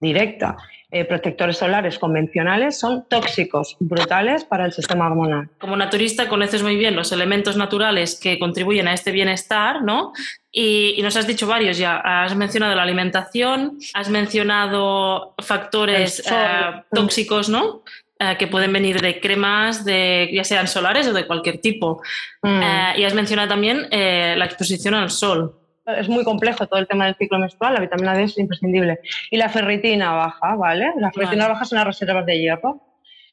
directa, 0.00 0.56
eh, 0.88 1.04
protectores 1.04 1.58
solares 1.58 1.98
convencionales 1.98 2.78
son 2.78 3.06
tóxicos, 3.08 3.76
brutales 3.80 4.44
para 4.44 4.64
el 4.66 4.72
sistema 4.72 5.06
hormonal. 5.06 5.50
Como 5.58 5.76
naturista 5.76 6.28
conoces 6.28 6.62
muy 6.62 6.76
bien 6.76 6.94
los 6.94 7.10
elementos 7.10 7.56
naturales 7.56 8.18
que 8.20 8.38
contribuyen 8.38 8.86
a 8.86 8.94
este 8.94 9.10
bienestar, 9.10 9.82
¿no? 9.82 10.12
Y, 10.52 10.98
nos 11.02 11.16
has 11.16 11.26
dicho 11.26 11.46
varios 11.46 11.76
ya. 11.76 11.96
Has 11.98 12.36
mencionado 12.36 12.74
la 12.74 12.82
alimentación, 12.82 13.78
has 13.94 14.08
mencionado 14.08 15.34
factores 15.38 16.20
eh, 16.20 16.82
tóxicos, 16.92 17.48
¿no? 17.48 17.82
Eh, 18.20 18.36
que 18.38 18.46
pueden 18.46 18.72
venir 18.72 19.00
de 19.00 19.20
cremas, 19.20 19.84
de, 19.84 20.30
ya 20.32 20.44
sean 20.44 20.68
solares 20.68 21.08
o 21.08 21.12
de 21.12 21.26
cualquier 21.26 21.58
tipo. 21.58 22.00
Mm. 22.42 22.60
y 22.96 23.04
has 23.04 23.14
mencionado 23.14 23.48
también 23.48 23.88
la 23.90 24.44
exposición 24.44 24.94
al 24.94 25.10
sol 25.10 25.65
es 25.86 26.08
muy 26.08 26.24
complejo 26.24 26.66
todo 26.66 26.78
el 26.78 26.88
tema 26.88 27.06
del 27.06 27.14
ciclo 27.16 27.38
menstrual, 27.38 27.74
la 27.74 27.80
vitamina 27.80 28.14
D 28.14 28.24
es 28.24 28.38
imprescindible. 28.38 29.00
Y 29.30 29.36
la 29.36 29.48
ferritina 29.48 30.12
baja, 30.12 30.56
¿vale? 30.56 30.92
La 30.98 31.12
ferritina 31.12 31.48
baja 31.48 31.64
son 31.64 31.76
las 31.76 31.86
reservas 31.86 32.26
de 32.26 32.38
hierro. 32.38 32.80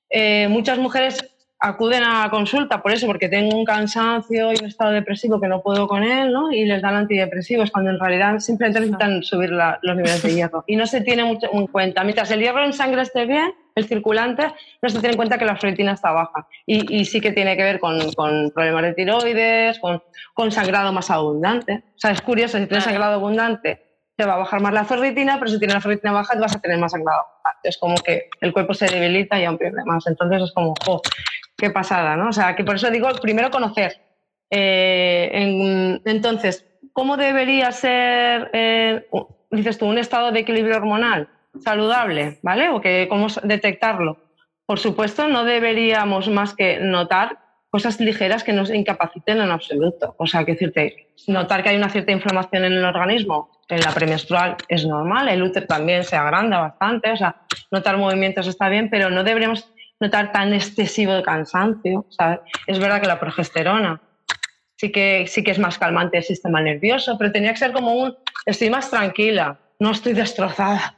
Eh, 0.09 0.47
muchas 0.47 0.77
mujeres 0.77 1.32
acuden 1.63 2.03
a 2.03 2.29
consulta 2.29 2.81
por 2.81 2.91
eso, 2.91 3.07
porque 3.07 3.29
tengo 3.29 3.57
un 3.57 3.63
cansancio 3.63 4.51
y 4.51 4.55
un 4.59 4.65
estado 4.65 4.91
depresivo 4.91 5.39
que 5.39 5.47
no 5.47 5.61
puedo 5.61 5.87
con 5.87 6.03
él, 6.03 6.33
¿no? 6.33 6.51
Y 6.51 6.65
les 6.65 6.81
dan 6.81 6.95
antidepresivos, 6.95 7.71
cuando 7.71 7.89
en 7.89 7.99
realidad 7.99 8.39
simplemente 8.39 8.81
necesitan 8.81 9.23
subir 9.23 9.51
los 9.51 9.95
niveles 9.95 10.21
de 10.21 10.35
hierro. 10.35 10.65
Y 10.67 10.75
no 10.75 10.85
se 10.85 10.99
tiene 10.99 11.23
mucho 11.23 11.47
en 11.53 11.67
cuenta. 11.67 12.03
Mientras 12.03 12.29
el 12.31 12.41
hierro 12.41 12.65
en 12.65 12.73
sangre 12.73 13.01
esté 13.01 13.25
bien, 13.25 13.53
el 13.75 13.85
circulante, 13.85 14.53
no 14.81 14.89
se 14.89 14.99
tiene 14.99 15.11
en 15.11 15.15
cuenta 15.15 15.37
que 15.37 15.45
la 15.45 15.55
ferritina 15.55 15.93
está 15.93 16.11
baja. 16.11 16.47
Y, 16.65 17.05
sí 17.05 17.21
que 17.21 17.31
tiene 17.31 17.55
que 17.55 17.63
ver 17.63 17.79
con, 17.79 17.97
problemas 18.53 18.83
de 18.83 18.93
tiroides, 18.93 19.79
con, 19.79 20.51
sangrado 20.51 20.91
más 20.91 21.09
abundante. 21.09 21.83
O 21.95 21.99
sea, 21.99 22.11
es 22.11 22.21
curioso, 22.21 22.57
si 22.57 22.65
tienes 22.67 22.83
sangrado 22.83 23.13
abundante, 23.13 23.81
te 24.17 24.25
va 24.25 24.33
a 24.33 24.37
bajar 24.37 24.61
más 24.61 24.73
la 24.73 24.83
ferritina, 24.83 25.39
pero 25.39 25.49
si 25.49 25.59
tienes 25.59 25.75
la 25.75 25.81
ferritina 25.81 26.11
baja, 26.11 26.33
te 26.33 26.39
vas 26.41 26.55
a 26.55 26.59
tener 26.59 26.77
más 26.77 26.91
sangrado. 26.91 27.23
Es 27.63 27.77
como 27.77 27.95
que 27.95 28.29
el 28.41 28.51
cuerpo 28.51 28.73
se 28.73 28.85
debilita 28.85 29.39
y 29.39 29.57
pierde 29.57 29.83
más. 29.85 30.05
Entonces 30.07 30.41
es 30.43 30.51
como, 30.51 30.73
oh, 30.87 31.01
qué 31.63 31.69
pasada, 31.69 32.17
¿no? 32.17 32.27
O 32.27 32.33
sea, 32.33 32.57
que 32.57 32.65
por 32.65 32.75
eso 32.75 32.91
digo, 32.91 33.07
primero 33.21 33.49
conocer. 33.49 34.01
Eh, 34.49 36.01
entonces, 36.03 36.65
¿cómo 36.91 37.15
debería 37.15 37.71
ser, 37.71 38.49
eh, 38.51 39.07
dices 39.49 39.77
tú, 39.77 39.85
un 39.85 39.97
estado 39.97 40.33
de 40.33 40.41
equilibrio 40.41 40.75
hormonal? 40.75 41.29
saludable, 41.59 42.39
¿vale? 42.41 42.69
O 42.69 42.81
que 42.81 43.07
cómo 43.09 43.27
detectarlo. 43.43 44.17
Por 44.65 44.79
supuesto, 44.79 45.27
no 45.27 45.43
deberíamos 45.43 46.27
más 46.29 46.55
que 46.55 46.79
notar 46.79 47.37
cosas 47.69 47.99
ligeras 47.99 48.43
que 48.43 48.53
nos 48.53 48.69
incapaciten 48.69 49.41
en 49.41 49.51
absoluto. 49.51 50.15
O 50.17 50.27
sea, 50.27 50.45
que 50.45 50.53
decirte, 50.53 51.09
notar 51.27 51.63
que 51.63 51.69
hay 51.69 51.77
una 51.77 51.89
cierta 51.89 52.11
inflamación 52.11 52.65
en 52.65 52.73
el 52.73 52.85
organismo 52.85 53.51
en 53.67 53.81
la 53.81 53.91
premenstrual 53.91 54.57
es 54.67 54.85
normal, 54.85 55.29
el 55.29 55.41
útero 55.41 55.65
también 55.65 56.03
se 56.03 56.15
agranda 56.15 56.59
bastante, 56.59 57.11
o 57.11 57.17
sea, 57.17 57.35
notar 57.71 57.97
movimientos 57.97 58.47
está 58.47 58.69
bien, 58.69 58.89
pero 58.89 59.09
no 59.09 59.23
deberíamos 59.23 59.72
notar 60.03 60.31
tan 60.31 60.53
excesivo 60.53 61.13
de 61.13 61.23
cansancio. 61.23 62.05
Sea, 62.09 62.41
es 62.67 62.79
verdad 62.79 63.01
que 63.01 63.07
la 63.07 63.19
progesterona 63.19 64.01
sí 64.75 64.91
que, 64.91 65.25
sí 65.27 65.43
que 65.43 65.51
es 65.51 65.59
más 65.59 65.77
calmante 65.77 66.17
del 66.17 66.23
sistema 66.23 66.61
nervioso, 66.61 67.17
pero 67.17 67.31
tenía 67.31 67.51
que 67.51 67.57
ser 67.57 67.71
como 67.71 67.93
un, 67.93 68.15
estoy 68.45 68.69
más 68.69 68.89
tranquila, 68.89 69.57
no 69.79 69.91
estoy 69.91 70.13
destrozada. 70.13 70.97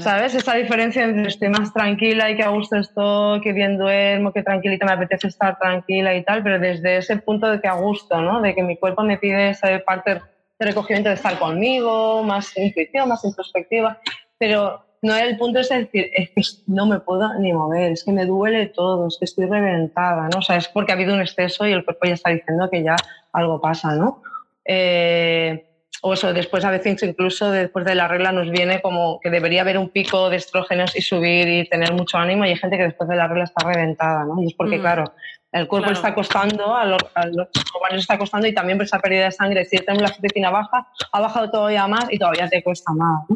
¿Sabes? 0.00 0.34
Esa 0.34 0.54
diferencia 0.54 1.02
entre 1.04 1.28
estoy 1.28 1.48
más 1.48 1.72
tranquila 1.72 2.30
y 2.30 2.36
que 2.36 2.42
a 2.42 2.50
gusto 2.50 2.76
estoy, 2.76 3.40
que 3.40 3.54
bien 3.54 3.78
duermo, 3.78 4.30
que 4.30 4.42
tranquilita 4.42 4.84
me 4.84 4.92
apetece 4.92 5.28
estar 5.28 5.58
tranquila 5.58 6.14
y 6.14 6.22
tal, 6.22 6.42
pero 6.42 6.58
desde 6.58 6.98
ese 6.98 7.16
punto 7.16 7.50
de 7.50 7.58
que 7.58 7.68
a 7.68 7.72
gusto, 7.72 8.20
¿no? 8.20 8.42
De 8.42 8.54
que 8.54 8.62
mi 8.62 8.76
cuerpo 8.76 9.02
me 9.02 9.16
pide 9.16 9.50
esa 9.50 9.66
parte 9.78 10.20
de 10.58 10.66
recogimiento 10.66 11.08
de 11.08 11.14
estar 11.14 11.38
conmigo, 11.38 12.22
más 12.22 12.54
intuición, 12.58 13.08
más 13.08 13.24
introspectiva, 13.24 13.98
pero 14.38 14.84
no 15.02 15.16
el 15.16 15.36
punto 15.36 15.58
es 15.58 15.68
decir, 15.68 16.10
es 16.14 16.30
que 16.30 16.42
no 16.68 16.86
me 16.86 17.00
puedo 17.00 17.34
ni 17.34 17.52
mover, 17.52 17.92
es 17.92 18.04
que 18.04 18.12
me 18.12 18.24
duele 18.24 18.66
todo, 18.66 19.08
es 19.08 19.16
que 19.18 19.24
estoy 19.24 19.46
reventada, 19.46 20.28
¿no? 20.28 20.38
O 20.38 20.42
sea, 20.42 20.56
es 20.56 20.68
porque 20.68 20.92
ha 20.92 20.94
habido 20.94 21.12
un 21.12 21.20
exceso 21.20 21.66
y 21.66 21.72
el 21.72 21.84
cuerpo 21.84 22.06
ya 22.06 22.14
está 22.14 22.30
diciendo 22.30 22.70
que 22.70 22.84
ya 22.84 22.94
algo 23.32 23.60
pasa, 23.60 23.96
¿no? 23.96 24.22
Eh, 24.64 25.66
o 26.02 26.14
eso, 26.14 26.32
después 26.32 26.64
a 26.64 26.70
veces 26.70 27.02
incluso 27.02 27.50
después 27.50 27.84
de 27.84 27.96
la 27.96 28.06
regla 28.06 28.30
nos 28.30 28.50
viene 28.50 28.80
como 28.80 29.18
que 29.20 29.30
debería 29.30 29.62
haber 29.62 29.76
un 29.76 29.88
pico 29.88 30.30
de 30.30 30.36
estrógenos 30.36 30.96
y 30.96 31.02
subir 31.02 31.48
y 31.48 31.68
tener 31.68 31.92
mucho 31.92 32.18
ánimo 32.18 32.44
y 32.44 32.50
hay 32.50 32.56
gente 32.56 32.76
que 32.76 32.84
después 32.84 33.08
de 33.08 33.16
la 33.16 33.26
regla 33.26 33.44
está 33.44 33.66
reventada, 33.66 34.24
¿no? 34.24 34.40
Y 34.40 34.46
es 34.46 34.54
porque, 34.54 34.78
mm. 34.78 34.80
claro, 34.80 35.12
el 35.50 35.66
cuerpo 35.66 35.90
está 35.90 36.14
costando, 36.14 36.76
a 36.76 36.86
los, 36.86 37.02
ovarios 37.74 38.00
está 38.02 38.18
costando 38.18 38.46
y 38.46 38.54
también 38.54 38.78
por 38.78 38.84
esa 38.84 39.00
pérdida 39.00 39.24
de 39.24 39.32
sangre, 39.32 39.64
si 39.64 39.76
tenemos 39.78 40.02
la 40.02 40.14
ferritina 40.14 40.50
baja, 40.50 40.88
ha 41.10 41.20
bajado 41.20 41.50
todavía 41.50 41.86
más 41.88 42.06
y 42.10 42.18
todavía 42.18 42.48
te 42.48 42.62
cuesta 42.62 42.92
más. 42.92 43.26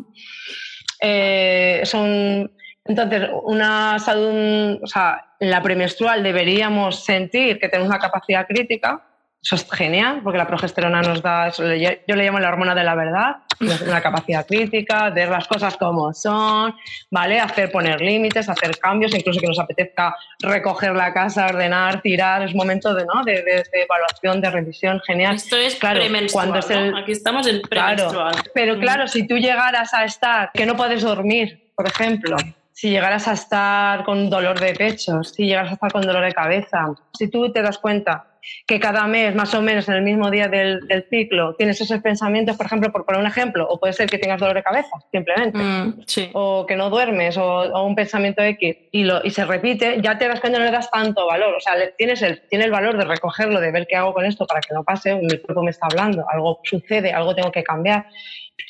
Eh, 1.01 1.83
son, 1.85 2.51
entonces, 2.85 3.29
una 3.45 3.99
salud, 3.99 4.79
o 4.83 4.87
sea, 4.87 5.35
en 5.41 5.51
la 5.51 5.63
premenstrual 5.63 6.23
deberíamos 6.23 7.05
sentir 7.05 7.59
que 7.59 7.69
tenemos 7.69 7.89
una 7.89 7.99
capacidad 7.99 8.47
crítica, 8.47 9.05
eso 9.43 9.55
es 9.55 9.71
genial, 9.71 10.23
porque 10.25 10.39
la 10.39 10.47
progesterona 10.47 11.03
nos 11.03 11.23
da, 11.23 11.51
yo, 11.51 12.17
le 12.17 12.25
llamo 12.25 12.41
la 12.41 12.49
hormona 12.49 12.75
de 12.75 12.83
la 12.83 12.97
verdad, 12.97 13.37
una 13.61 14.01
capacidad 14.01 14.45
crítica, 14.45 15.11
ver 15.11 15.29
las 15.29 15.47
cosas 15.47 15.77
como 15.77 16.13
son, 16.13 16.75
¿vale? 17.13 17.39
Hacer, 17.39 17.71
poner 17.71 18.01
límites, 18.01 18.49
hacer 18.49 18.77
cambios, 18.79 19.15
incluso 19.15 19.41
que 19.41 19.47
nos 19.47 19.61
apetezca 19.61 20.17
recoger 20.41 20.97
la 20.97 21.13
casa, 21.13 21.47
ordenar, 21.47 22.03
tirar, 22.03 22.43
es 22.43 22.55
momento 22.55 22.93
de, 22.93 23.05
¿no? 23.07 23.23
de, 23.23 23.65
evaluación, 23.73 24.41
de 24.41 24.51
revisión, 24.51 25.01
genial. 25.07 25.37
Esto 25.37 25.57
es 25.57 25.77
claro, 25.77 26.01
cuando 26.33 26.59
es 26.59 26.71
el, 26.71 26.97
Aquí 26.97 27.13
estamos 27.13 27.47
en 27.47 27.63
premenstrual. 27.63 28.35
pero 28.53 28.79
claro, 28.81 29.07
si 29.07 29.29
tú 29.29 29.37
llegaras 29.37 29.95
a 29.95 30.05
estar, 30.05 30.51
que 30.53 30.67
no 30.67 30.77
puedes 30.77 31.03
dormir, 31.03 31.71
por 31.77 31.87
ejemplo, 31.87 32.37
si 32.73 32.91
llegaras 32.91 33.27
a 33.27 33.33
estar 33.33 34.05
con 34.05 34.29
dolor 34.29 34.61
de 34.61 34.75
pecho, 34.75 35.23
si 35.23 35.47
llegaras 35.47 35.71
a 35.71 35.75
estar 35.75 35.93
con 35.93 36.03
dolor 36.03 36.25
de 36.25 36.33
cabeza, 36.33 36.85
si 37.17 37.29
tú 37.29 37.51
te 37.51 37.63
das 37.63 37.79
cuenta 37.79 38.36
que 38.67 38.81
cada 38.81 39.07
mes, 39.07 39.35
más 39.35 39.55
o 39.55 39.63
menos 39.63 39.89
en 39.89 39.95
el 39.95 40.03
mismo 40.03 40.31
día 40.31 40.49
del, 40.49 40.81
ciclo, 41.11 41.55
tienes 41.55 41.81
esos 41.81 42.01
pensamientos, 42.01 42.57
por 42.57 42.67
ejemplo, 42.67 42.91
por 42.91 43.05
poner 43.05 43.21
un 43.21 43.27
ejemplo, 43.27 43.67
o 43.69 43.79
puede 43.79 43.93
ser 43.93 44.09
que 44.09 44.19
tengas 44.19 44.41
dolor 44.41 44.57
de 44.57 44.63
cabeza, 44.63 44.97
simplemente, 45.13 45.59
mm, 45.59 46.31
o 46.33 46.67
que 46.67 46.77
no 46.77 46.91
duermes, 46.91 47.37
o, 47.37 47.85
un 47.85 47.95
pensamiento 47.95 48.43
X, 48.43 48.77
y, 48.93 49.05
lo, 49.05 49.21
y 49.25 49.31
se 49.31 49.45
repite, 49.45 50.01
ya 50.03 50.19
te 50.19 50.29
das 50.29 50.41
cuenta 50.41 50.59
no 50.59 50.65
le 50.65 50.71
das 50.71 50.91
tanto 50.91 51.27
valor. 51.27 51.55
O 51.55 51.61
sea, 51.61 51.75
tienes 51.97 52.23
el, 52.23 52.43
tiene 52.49 52.65
el 52.65 52.71
valor 52.71 52.97
de 52.97 53.05
recogerlo, 53.05 53.61
de 53.61 53.71
ver 53.71 53.87
qué 53.89 53.97
hago 53.97 54.15
con 54.15 54.25
esto 54.25 54.47
para 54.47 54.61
que 54.61 54.75
no 54.75 54.85
pase, 54.85 55.15
mi 55.15 55.39
cuerpo 55.39 55.63
me 55.63 55.71
está 55.71 55.87
hablando, 55.91 56.25
algo 56.29 56.61
sucede, 56.65 57.13
algo 57.13 57.35
tengo 57.35 57.53
que 57.53 57.63
cambiar. 57.63 58.07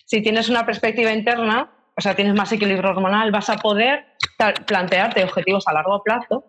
Si 0.04 0.22
tienes 0.22 0.48
una 0.48 0.66
perspectiva 0.66 1.12
interna, 1.12 1.70
o 1.96 2.00
sea, 2.00 2.14
tienes 2.14 2.34
más 2.34 2.52
equilibrio 2.52 2.90
hormonal, 2.90 3.30
vas 3.30 3.48
a 3.48 3.56
poder 3.56 4.04
plantearte 4.66 5.24
objetivos 5.24 5.66
a 5.66 5.72
largo 5.72 6.02
plazo. 6.02 6.44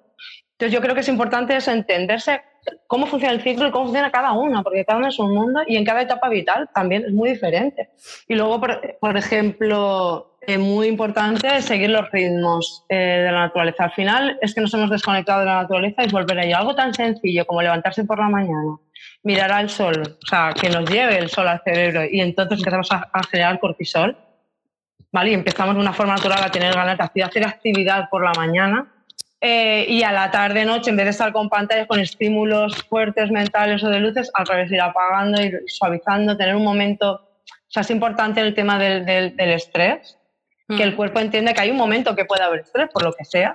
Entonces 0.57 0.73
yo 0.73 0.81
creo 0.81 0.95
que 0.95 1.01
es 1.01 1.07
importante 1.07 1.55
eso, 1.55 1.69
entenderse 1.69 2.41
cómo 2.87 3.05
funciona 3.05 3.35
el 3.35 3.43
ciclo 3.43 3.67
y 3.67 3.71
cómo 3.71 3.85
funciona 3.85 4.09
cada 4.09 4.31
uno, 4.31 4.63
porque 4.63 4.83
cada 4.85 4.97
uno 4.97 5.07
es 5.07 5.19
un 5.19 5.31
mundo 5.31 5.61
y 5.67 5.75
en 5.75 5.85
cada 5.85 6.01
etapa 6.01 6.29
vital 6.29 6.67
también 6.73 7.05
es 7.05 7.11
muy 7.11 7.29
diferente. 7.29 7.91
Y 8.27 8.33
luego, 8.33 8.59
por, 8.59 9.17
ejemplo, 9.17 10.39
es 10.41 10.57
muy 10.57 10.87
importante 10.87 11.61
seguir 11.61 11.91
los 11.91 12.09
ritmos 12.09 12.83
eh, 12.89 12.95
de 12.95 13.31
la 13.31 13.41
naturaleza. 13.41 13.83
Al 13.83 13.91
final 13.91 14.39
es 14.41 14.55
que 14.55 14.61
nos 14.61 14.73
hemos 14.73 14.89
desconectado 14.89 15.41
de 15.41 15.45
la 15.45 15.61
naturaleza 15.61 16.03
y 16.03 16.09
volver 16.09 16.39
a 16.39 16.43
ello. 16.43 16.57
Algo 16.57 16.73
tan 16.73 16.91
sencillo 16.91 17.45
como 17.45 17.61
levantarse 17.61 18.03
por 18.03 18.17
la 18.17 18.27
mañana, 18.27 18.77
mirar 19.21 19.51
al 19.51 19.69
sol, 19.69 20.17
o 20.23 20.27
sea, 20.27 20.55
que 20.59 20.71
nos 20.71 20.89
lleve 20.89 21.19
el 21.19 21.29
sol 21.29 21.47
al 21.47 21.61
cerebro 21.63 22.01
y 22.09 22.19
entonces 22.19 22.57
empezamos 22.57 22.91
a, 22.91 23.07
a 23.13 23.21
generar 23.29 23.59
cortisol, 23.59 24.17
¿vale? 25.11 25.29
Y 25.29 25.33
empezamos 25.35 25.75
de 25.75 25.81
una 25.81 25.93
forma 25.93 26.15
natural 26.15 26.43
a 26.43 26.49
tener 26.49 26.73
ganas 26.73 26.97
de 27.13 27.21
hacer 27.21 27.45
actividad 27.45 28.09
por 28.09 28.23
la 28.23 28.31
mañana 28.35 28.91
eh, 29.39 29.85
y 29.87 30.01
a 30.03 30.11
la 30.11 30.31
tarde, 30.31 30.65
noche, 30.65 30.89
en 30.89 30.97
vez 30.97 31.05
de 31.05 31.11
estar 31.11 31.31
con 31.31 31.49
pantallas 31.49 31.87
con 31.87 31.99
estímulos 31.99 32.83
fuertes 32.89 33.29
mentales 33.29 33.83
o 33.83 33.89
de 33.89 33.99
luces, 33.99 34.31
al 34.33 34.47
revés, 34.47 34.71
ir 34.71 34.81
apagando, 34.81 35.41
ir 35.41 35.61
suavizando, 35.67 36.35
tener 36.35 36.55
un 36.55 36.63
momento. 36.63 37.13
O 37.13 37.69
sea, 37.69 37.81
es 37.81 37.91
importante 37.91 38.41
el 38.41 38.55
tema 38.55 38.79
del, 38.79 39.05
del, 39.05 39.49
estrés, 39.51 40.17
que 40.67 40.81
el 40.81 40.93
mm. 40.93 40.95
cuerpo 40.95 41.19
entiende 41.19 41.53
que 41.53 41.61
hay 41.61 41.69
un 41.69 41.77
momento 41.77 42.15
que 42.15 42.25
puede 42.25 42.43
haber 42.43 42.61
estrés, 42.61 42.89
por 42.91 43.03
lo 43.03 43.13
que 43.13 43.25
sea, 43.25 43.53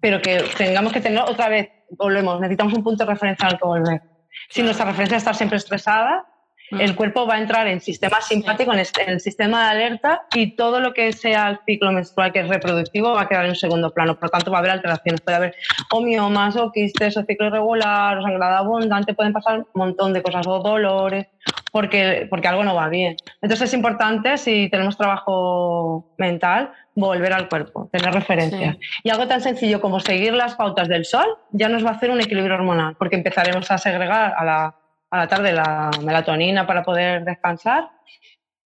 pero 0.00 0.22
que 0.22 0.44
tengamos 0.56 0.92
que 0.92 1.00
tener 1.00 1.20
otra 1.20 1.48
vez, 1.48 1.68
volvemos, 1.90 2.40
necesitamos 2.40 2.74
un 2.74 2.84
punto 2.84 3.04
de 3.04 3.10
referencia 3.10 3.48
al 3.48 3.58
que 3.58 3.64
volver. 3.64 4.02
Si 4.50 4.62
nuestra 4.62 4.86
referencia 4.86 5.16
es 5.16 5.22
estar 5.22 5.34
siempre 5.34 5.56
estresada, 5.56 6.26
el 6.70 6.96
cuerpo 6.96 7.26
va 7.26 7.34
a 7.34 7.40
entrar 7.40 7.66
en 7.68 7.80
sistema 7.80 8.20
simpático, 8.20 8.72
en, 8.72 8.80
el 8.80 9.20
sistema 9.20 9.64
de 9.64 9.70
alerta, 9.70 10.26
y 10.34 10.56
todo 10.56 10.80
lo 10.80 10.92
que 10.92 11.12
sea 11.12 11.48
el 11.48 11.58
ciclo 11.64 11.92
menstrual 11.92 12.32
que 12.32 12.40
es 12.40 12.48
reproductivo 12.48 13.12
va 13.12 13.22
a 13.22 13.28
quedar 13.28 13.46
en 13.46 13.54
segundo 13.54 13.92
plano. 13.92 14.14
Por 14.14 14.24
lo 14.24 14.30
tanto, 14.30 14.50
va 14.50 14.58
a 14.58 14.60
haber 14.60 14.72
alteraciones. 14.72 15.20
Puede 15.20 15.36
haber 15.36 15.54
o 15.92 16.00
miomas, 16.00 16.56
o 16.56 16.72
quistes, 16.72 17.16
o 17.16 17.24
ciclo 17.24 17.46
irregular, 17.46 18.18
o 18.18 18.22
sangrado 18.22 18.56
abundante, 18.56 19.14
pueden 19.14 19.32
pasar 19.32 19.58
un 19.58 19.66
montón 19.74 20.12
de 20.12 20.22
cosas, 20.22 20.46
o 20.46 20.60
dolores, 20.60 21.26
porque, 21.72 22.26
porque 22.28 22.48
algo 22.48 22.64
no 22.64 22.74
va 22.74 22.88
bien. 22.88 23.16
Entonces, 23.42 23.68
es 23.68 23.74
importante, 23.74 24.36
si 24.38 24.68
tenemos 24.68 24.96
trabajo 24.96 26.12
mental, 26.18 26.72
volver 26.94 27.32
al 27.32 27.48
cuerpo, 27.48 27.88
tener 27.92 28.12
referencias. 28.12 28.76
Y 29.04 29.10
algo 29.10 29.28
tan 29.28 29.40
sencillo 29.40 29.80
como 29.80 30.00
seguir 30.00 30.32
las 30.32 30.54
pautas 30.54 30.88
del 30.88 31.04
sol 31.04 31.26
ya 31.52 31.68
nos 31.68 31.84
va 31.84 31.90
a 31.90 31.92
hacer 31.92 32.10
un 32.10 32.20
equilibrio 32.20 32.54
hormonal, 32.54 32.96
porque 32.98 33.16
empezaremos 33.16 33.70
a 33.70 33.78
segregar 33.78 34.34
a 34.36 34.44
la 34.44 34.74
a 35.10 35.18
la 35.18 35.28
tarde 35.28 35.52
la 35.52 35.90
melatonina 36.04 36.66
para 36.66 36.82
poder 36.82 37.24
descansar 37.24 37.90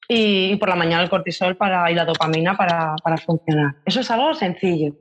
y, 0.09 0.57
por 0.57 0.69
la 0.69 0.77
mañana 0.77 1.03
el 1.03 1.11
cortisol 1.11 1.57
para, 1.57 1.91
y 1.91 1.95
la 1.95 2.05
dopamina 2.05 2.57
para, 2.57 2.97
para 3.03 3.17
funcionar. 3.17 3.77
Eso 3.85 4.01
es 4.01 4.11
algo 4.11 4.35
sencillo. 4.35 4.95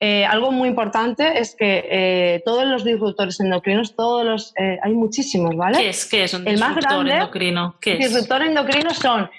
Eh, 0.00 0.24
algo 0.24 0.52
muy 0.52 0.68
importante 0.68 1.38
es 1.38 1.56
que 1.56 1.86
eh, 1.90 2.42
todos 2.44 2.66
los 2.66 2.84
disruptores 2.84 3.40
endocrinos, 3.40 3.96
todos 3.96 4.24
los, 4.24 4.52
eh, 4.58 4.78
hay 4.82 4.92
muchísimos, 4.92 5.56
¿vale? 5.56 5.78
¿Qué 5.78 5.88
es? 5.88 6.04
¿Qué 6.04 6.24
es 6.24 6.34
un 6.34 6.44
disruptor 6.44 7.08
endocrino? 7.08 7.76
¿Qué 7.80 7.96
disruptor 7.96 8.42
endocrino 8.42 8.90
son 8.90 9.30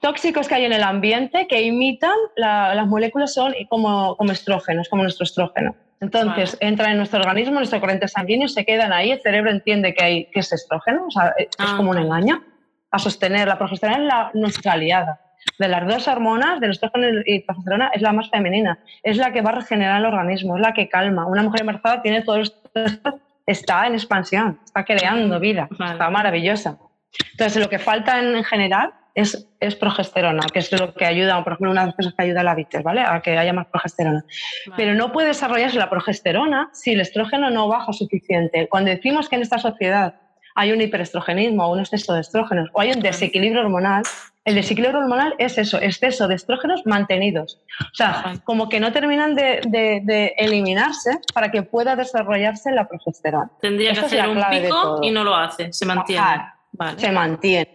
tóxicos 0.00 0.48
que 0.48 0.54
hay 0.56 0.64
en 0.66 0.72
el 0.74 0.82
ambiente 0.82 1.46
que 1.48 1.62
imitan 1.62 2.14
las 2.36 2.86
moléculas 2.86 3.32
son 3.32 3.54
como, 3.70 4.16
como 4.16 4.32
estrógenos, 4.32 4.88
como 4.90 5.02
nuestro 5.02 5.24
estrógeno. 5.24 5.74
Entonces, 6.04 6.56
entra 6.60 6.90
en 6.90 6.98
nuestro 6.98 7.20
organismo, 7.20 7.54
nuestro 7.54 7.80
corriente 7.80 8.08
sanguíneo, 8.08 8.48
se 8.48 8.64
quedan 8.64 8.92
ahí, 8.92 9.10
el 9.10 9.22
cerebro 9.22 9.50
entiende 9.50 9.94
que, 9.94 10.04
hay, 10.04 10.24
que 10.26 10.40
es 10.40 10.52
estrógeno, 10.52 11.06
o 11.06 11.10
sea, 11.10 11.32
es 11.38 11.48
ah, 11.58 11.74
como 11.76 11.90
un 11.90 11.98
engaño, 11.98 12.44
a 12.90 12.98
sostener. 12.98 13.48
La 13.48 13.56
progesterona 13.58 13.98
es 13.98 14.04
la, 14.04 14.30
nuestra 14.34 14.72
aliada. 14.72 15.20
De 15.58 15.68
las 15.68 15.86
dos 15.86 16.06
hormonas, 16.08 16.60
del 16.60 16.72
estrógeno 16.72 17.06
y 17.24 17.40
progesterona, 17.40 17.90
es 17.94 18.02
la 18.02 18.12
más 18.12 18.28
femenina, 18.30 18.78
es 19.02 19.16
la 19.16 19.32
que 19.32 19.40
va 19.40 19.50
a 19.50 19.54
regenerar 19.54 19.98
el 19.98 20.06
organismo, 20.06 20.56
es 20.56 20.62
la 20.62 20.74
que 20.74 20.88
calma. 20.88 21.26
Una 21.26 21.42
mujer 21.42 21.60
embarazada 21.60 22.02
tiene 22.02 22.22
todo 22.22 22.36
esto, 22.36 22.60
está 23.46 23.86
en 23.86 23.94
expansión, 23.94 24.60
está 24.64 24.84
creando 24.84 25.40
vida, 25.40 25.68
está 25.70 26.10
maravillosa. 26.10 26.78
Entonces, 27.32 27.62
lo 27.62 27.68
que 27.70 27.78
falta 27.78 28.18
en 28.18 28.44
general 28.44 28.92
es, 29.14 29.48
es, 29.60 29.76
progesterona, 29.76 30.44
que 30.52 30.58
es 30.58 30.72
lo 30.72 30.92
que 30.94 31.06
ayuda, 31.06 31.42
por 31.44 31.52
ejemplo, 31.52 31.70
una 31.70 31.82
de 31.82 31.86
las 31.88 31.96
cosas 31.96 32.14
que 32.14 32.24
ayuda 32.24 32.40
a 32.40 32.44
la 32.44 32.54
vites, 32.54 32.82
¿vale? 32.82 33.00
A 33.00 33.20
que 33.20 33.38
haya 33.38 33.52
más 33.52 33.66
progesterona. 33.66 34.24
Pero 34.76 34.94
no 34.94 35.12
puede 35.12 35.28
desarrollarse 35.28 35.78
la 35.78 35.90
progesterona 35.90 36.70
si 36.72 36.92
el 36.92 37.00
estrógeno 37.00 37.50
no 37.50 37.68
baja 37.68 37.92
suficiente. 37.92 38.68
Cuando 38.68 38.90
decimos 38.90 39.28
que 39.28 39.36
en 39.36 39.42
esta 39.42 39.58
sociedad 39.58 40.14
hay 40.54 40.72
un 40.72 40.80
hiperestrogenismo 40.80 41.66
o 41.66 41.72
un 41.72 41.80
exceso 41.80 42.14
de 42.14 42.20
estrógenos 42.20 42.68
o 42.72 42.80
hay 42.80 42.92
un 42.92 43.00
desequilibrio 43.00 43.62
hormonal, 43.62 44.02
el 44.44 44.56
desequilibrio 44.56 45.00
hormonal 45.00 45.34
es 45.38 45.58
eso, 45.58 45.80
exceso 45.80 46.28
de 46.28 46.34
estrógenos 46.34 46.82
mantenidos. 46.84 47.60
O 47.80 47.94
sea, 47.94 48.34
como 48.44 48.68
que 48.68 48.78
no 48.78 48.92
terminan 48.92 49.34
de, 49.34 49.60
de, 49.64 50.34
eliminarse 50.36 51.18
para 51.32 51.50
que 51.50 51.62
pueda 51.62 51.96
desarrollarse 51.96 52.70
la 52.72 52.86
progesterona. 52.86 53.50
Tendría 53.60 53.94
que 53.94 54.00
hacer 54.00 54.28
un 54.28 54.42
pico 54.50 55.00
y 55.02 55.10
no 55.10 55.24
lo 55.24 55.34
hace, 55.34 55.72
se 55.72 55.86
mantiene. 55.86 56.53
Se 56.96 57.10
mantiene 57.12 57.74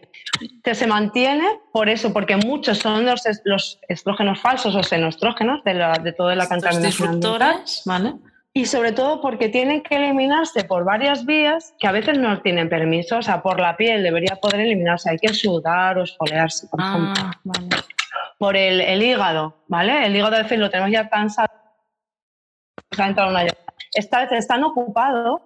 que 0.63 0.75
se 0.75 0.87
mantiene 0.87 1.45
por 1.71 1.89
eso, 1.89 2.13
porque 2.13 2.37
muchos 2.37 2.79
son 2.79 3.05
los, 3.05 3.21
los 3.43 3.79
estrógenos 3.87 4.39
falsos 4.39 4.75
o 4.75 4.83
xenostrógenos 4.83 5.63
de, 5.63 5.73
la, 5.73 5.93
de 5.93 6.13
toda 6.13 6.35
la 6.35 6.47
contaminación 6.47 7.19
¿vale? 7.85 8.15
Y 8.53 8.65
sobre 8.65 8.91
todo 8.91 9.21
porque 9.21 9.47
tienen 9.49 9.83
que 9.83 9.95
eliminarse 9.95 10.63
por 10.63 10.83
varias 10.83 11.25
vías 11.25 11.73
que 11.79 11.87
a 11.87 11.91
veces 11.91 12.17
no 12.17 12.41
tienen 12.41 12.67
permiso. 12.67 13.17
O 13.17 13.21
sea, 13.21 13.41
por 13.41 13.59
la 13.59 13.77
piel 13.77 14.01
debería 14.01 14.35
poder 14.37 14.61
eliminarse. 14.61 15.11
Hay 15.11 15.17
que 15.17 15.33
sudar 15.33 15.97
o 15.99 16.03
esfoliarse, 16.03 16.67
por 16.67 16.79
ah, 16.81 17.31
ejemplo. 17.43 17.77
Por 18.39 18.57
el, 18.57 18.81
el, 18.81 19.03
hígado, 19.03 19.55
¿vale? 19.67 20.05
El 20.05 20.15
hígado 20.15 20.35
a 20.35 20.41
veces 20.41 20.57
lo 20.57 20.69
tenemos 20.69 20.91
ya 20.91 21.07
cansado. 21.09 21.47
Esta 23.93 24.19
vez 24.21 24.31
están 24.31 24.63
ocupados 24.63 25.41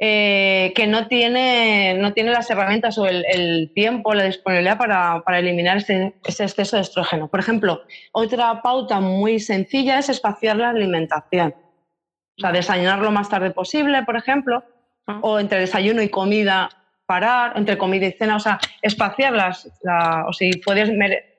eh, 0.00 0.72
que 0.74 0.88
no 0.88 1.06
tiene, 1.06 1.94
no 1.94 2.12
tiene 2.12 2.32
las 2.32 2.50
herramientas 2.50 2.98
o 2.98 3.06
el, 3.06 3.70
tiempo, 3.74 4.12
la 4.12 4.24
disponibilidad 4.24 4.76
para, 4.76 5.22
para 5.24 5.38
eliminar 5.38 5.76
ese, 5.76 6.14
exceso 6.24 6.76
de 6.76 6.82
estrógeno. 6.82 7.28
Por 7.28 7.38
ejemplo, 7.38 7.82
otra 8.12 8.60
pauta 8.60 9.00
muy 9.00 9.38
sencilla 9.38 9.98
es 9.98 10.08
espaciar 10.08 10.56
la 10.56 10.70
alimentación. 10.70 11.54
O 12.36 12.40
sea, 12.40 12.50
desayunar 12.50 12.98
lo 12.98 13.12
más 13.12 13.28
tarde 13.28 13.52
posible, 13.52 14.02
por 14.02 14.16
ejemplo, 14.16 14.64
o 15.20 15.38
entre 15.38 15.60
desayuno 15.60 16.02
y 16.02 16.08
comida 16.08 16.70
parar, 17.06 17.52
entre 17.56 17.78
comida 17.78 18.06
y 18.06 18.12
cena, 18.12 18.36
o 18.36 18.40
sea, 18.40 18.58
espaciarlas. 18.82 19.70
o 20.26 20.32
si, 20.32 20.50
puedes, 20.64 20.90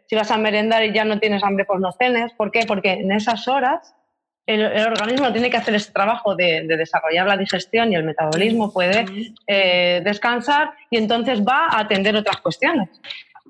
si 0.05 0.15
vas 0.15 0.31
a 0.31 0.37
merendar 0.37 0.83
y 0.85 0.93
ya 0.93 1.03
no 1.03 1.19
tienes 1.19 1.43
hambre, 1.43 1.65
pues 1.65 1.81
no 1.81 1.91
cenes. 1.91 2.31
¿Por 2.33 2.51
qué? 2.51 2.65
Porque 2.65 2.93
en 2.93 3.11
esas 3.11 3.49
horas 3.49 3.95
el, 4.45 4.87
organismo 4.87 5.31
tiene 5.31 5.49
que 5.49 5.57
hacer 5.57 5.75
ese 5.75 5.91
trabajo 5.91 6.35
de, 6.35 6.65
desarrollar 6.67 7.27
la 7.27 7.37
digestión 7.37 7.91
y 7.91 7.95
el 7.95 8.03
metabolismo 8.03 8.71
puede 8.71 9.05
eh, 9.47 10.01
descansar 10.03 10.71
y 10.89 10.97
entonces 10.97 11.41
va 11.41 11.65
a 11.65 11.79
atender 11.79 12.15
otras 12.15 12.37
cuestiones. 12.37 12.89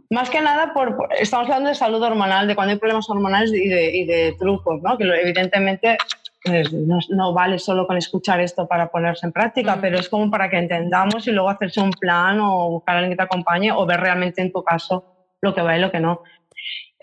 Más 0.09 0.29
que 0.29 0.39
nada, 0.39 0.73
por, 0.73 1.09
estamos 1.19 1.47
hablando 1.47 1.69
de 1.69 1.75
salud 1.75 2.01
hormonal, 2.01 2.47
de 2.47 2.55
cuando 2.55 2.73
hay 2.73 2.79
problemas 2.79 3.09
hormonales 3.09 3.51
y 3.51 3.67
de, 4.05 4.35
trucos, 4.39 4.81
¿no? 4.81 4.97
que 4.97 5.03
evidentemente 5.03 5.97
pues, 6.43 6.71
no, 6.71 7.33
vale 7.33 7.57
solo 7.57 7.87
con 7.87 7.97
escuchar 7.97 8.39
esto 8.39 8.67
para 8.67 8.87
ponerse 8.87 9.25
en 9.25 9.31
práctica, 9.31 9.79
pero 9.81 9.97
es 9.97 10.07
como 10.07 10.29
para 10.29 10.49
que 10.49 10.57
entendamos 10.57 11.27
y 11.27 11.31
luego 11.31 11.49
hacerse 11.49 11.81
un 11.81 11.91
plan 11.91 12.39
o 12.39 12.69
buscar 12.69 12.95
a 12.95 12.99
alguien 12.99 13.13
que 13.13 13.17
te 13.17 13.23
acompañe 13.23 13.71
o 13.71 13.85
ver 13.85 13.99
realmente 13.99 14.41
en 14.41 14.51
tu 14.51 14.63
caso 14.63 15.03
lo 15.41 15.55
que 15.55 15.61
va 15.61 15.75
y 15.75 15.81
lo 15.81 15.91
que 15.91 15.99
no. 15.99 16.21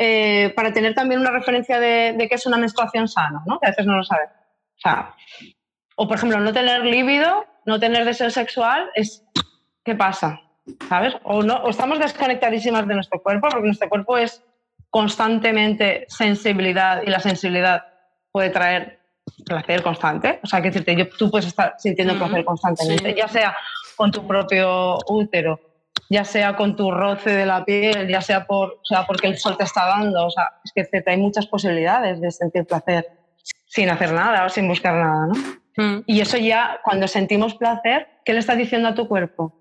Eh, 0.05 0.53
para 0.57 0.73
tener 0.73 0.97
también 0.97 1.21
una 1.21 1.31
referencia 1.31 1.79
de, 1.79 2.15
de 2.19 2.29
qué 2.29 2.35
es 2.35 2.45
una 2.45 2.57
menstruación 2.57 3.07
sana, 3.07 3.41
¿no? 3.47 3.61
que 3.61 3.69
a 3.69 3.71
veces 3.71 3.87
no 3.87 3.97
lo 3.97 4.03
sabes. 4.03 4.31
O, 4.31 4.81
sea, 4.81 5.15
o 5.95 6.09
por 6.09 6.17
ejemplo, 6.17 6.41
no 6.41 6.53
tener 6.53 6.85
líbido, 6.85 7.47
no 7.67 7.79
tener 7.79 8.05
deseo 8.05 8.29
sexual, 8.29 8.91
es 8.97 9.25
¿qué 9.85 9.95
pasa? 9.95 10.41
¿Sabes? 10.89 11.15
O, 11.23 11.45
no, 11.45 11.55
o 11.59 11.71
estamos 11.71 12.01
desconectadísimas 12.01 12.89
de 12.89 12.95
nuestro 12.95 13.23
cuerpo, 13.23 13.47
porque 13.49 13.67
nuestro 13.67 13.89
cuerpo 13.89 14.19
es 14.19 14.43
constantemente 14.91 16.05
sensibilidad 16.09 17.05
y 17.07 17.11
la 17.11 17.21
sensibilidad 17.21 17.85
puede 18.33 18.51
traer 18.51 18.99
placer 19.47 19.85
constante. 19.85 20.41
O 20.43 20.49
sea, 20.49 20.61
que 20.61 20.73
decirte, 20.73 21.13
tú 21.17 21.31
puedes 21.31 21.47
estar 21.47 21.77
sintiendo 21.79 22.19
placer 22.19 22.45
constantemente, 22.45 23.15
ya 23.15 23.29
sea 23.29 23.57
con 23.95 24.11
tu 24.11 24.27
propio 24.27 24.99
útero 25.07 25.61
ya 26.13 26.27
sea 26.27 26.57
con 26.57 26.77
tu 26.77 26.91
roce 26.91 27.31
de 27.31 27.47
la 27.47 27.65
piel, 27.65 28.07
ya 28.07 28.21
sea, 28.21 28.47
por, 28.47 28.73
o 28.83 28.85
sea 28.85 29.07
porque 29.07 29.29
el 29.29 29.39
sol 29.39 29.57
te 29.57 29.65
está 29.65 29.87
dando. 29.87 30.27
O 30.27 30.31
sea, 30.31 30.61
es 30.63 30.73
que 30.75 31.03
hay 31.07 31.17
muchas 31.17 31.47
posibilidades 31.47 32.21
de 32.21 32.31
sentir 32.31 32.67
placer 32.67 33.09
sin 33.67 33.89
hacer 33.89 34.13
nada 34.13 34.45
o 34.45 34.51
sin 34.51 34.69
buscar 34.69 34.95
nada, 34.95 35.29
¿no? 35.29 35.35
Mm. 35.79 36.05
Y 36.07 36.21
eso 36.21 36.37
ya, 36.37 36.81
cuando 36.85 37.09
sentimos 37.09 37.55
placer, 37.55 38.09
¿qué 38.27 38.35
le 38.35 38.41
estás 38.41 38.59
diciendo 38.59 38.89
a 38.89 38.95
tu 38.95 39.09
cuerpo? 39.09 39.59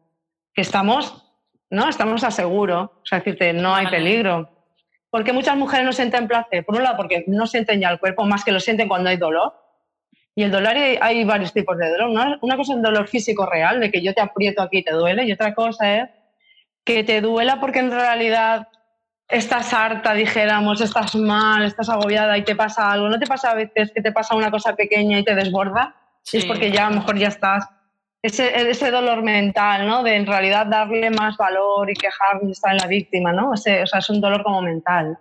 Que 0.54 0.62
estamos, 0.62 1.26
¿no? 1.70 1.88
Estamos 1.88 2.26
a 2.26 2.32
seguro. 2.32 3.00
O 3.02 3.06
sea, 3.06 3.20
decirte, 3.20 3.54
no 3.54 3.74
hay 3.74 3.88
peligro. 3.88 4.50
Porque 5.10 5.32
muchas 5.32 5.56
mujeres 5.56 5.86
no 5.86 5.94
sienten 5.94 6.28
placer. 6.28 6.66
Por 6.66 6.76
un 6.76 6.84
lado, 6.84 6.98
porque 6.98 7.24
no 7.28 7.48
sienten 7.48 7.80
ya 7.80 7.90
el 7.90 8.00
cuerpo, 8.00 8.26
más 8.26 8.44
que 8.44 8.52
lo 8.52 8.60
sienten 8.60 8.90
cuando 8.90 9.10
hay 9.10 9.16
dolor. 9.16 9.54
Y 10.36 10.44
el 10.44 10.52
dolor 10.52 10.76
hay, 10.76 11.24
varios 11.24 11.54
tipos 11.54 11.78
de 11.78 11.90
dolor. 11.92 12.40
Una 12.42 12.58
cosa 12.58 12.74
es 12.74 12.78
el 12.78 12.84
dolor 12.84 13.08
físico 13.08 13.46
real, 13.46 13.80
de 13.80 13.90
que 13.90 14.02
yo 14.02 14.14
te 14.14 14.20
aprieto 14.20 14.62
aquí 14.62 14.80
y 14.80 14.84
te 14.84 14.92
duele, 14.92 15.24
y 15.24 15.32
otra 15.32 15.54
cosa 15.54 15.98
es 15.98 16.10
que 16.84 17.04
te 17.04 17.22
duela 17.22 17.60
porque 17.60 17.80
en 17.80 17.92
realidad 17.92 18.68
estás 19.28 19.74
harta, 19.74 20.14
dijéramos, 20.14 20.82
estás 20.82 21.16
mal, 21.16 21.64
estás 21.64 21.90
agobiada 21.90 22.38
y 22.38 22.44
te 22.44 22.56
pasa 22.56 22.92
algo. 22.92 23.10
¿No 23.10 23.18
te 23.18 23.28
pasa 23.28 23.52
a 23.52 23.56
veces 23.56 23.92
que 23.94 24.02
te 24.02 24.12
pasa 24.12 24.36
una 24.36 24.52
cosa 24.52 24.76
pequeña 24.76 25.20
y 25.20 25.24
te 25.24 25.36
desborda? 25.36 25.96
Sí. 26.24 26.38
Es 26.38 26.46
porque 26.46 26.72
ya 26.72 26.88
a 26.88 26.90
lo 26.90 26.98
mejor 26.98 27.18
ya 27.18 27.30
estás. 27.30 27.68
Ese, 28.22 28.70
ese 28.70 28.92
dolor 28.92 29.24
mental, 29.24 29.88
¿no? 29.88 30.04
De 30.04 30.16
en 30.16 30.28
realidad 30.28 30.68
darle 30.68 31.10
más 31.10 31.38
valor 31.38 31.90
y 31.90 31.96
quejarme 31.96 32.50
y 32.50 32.52
estar 32.52 32.72
en 32.72 32.78
la 32.78 32.88
víctima, 32.88 33.34
¿no? 33.34 33.54
Ese, 33.54 33.82
o 33.82 33.88
sea, 33.88 34.00
es 34.00 34.10
un 34.12 34.22
dolor 34.22 34.44
como 34.44 34.62
mental. 34.62 35.18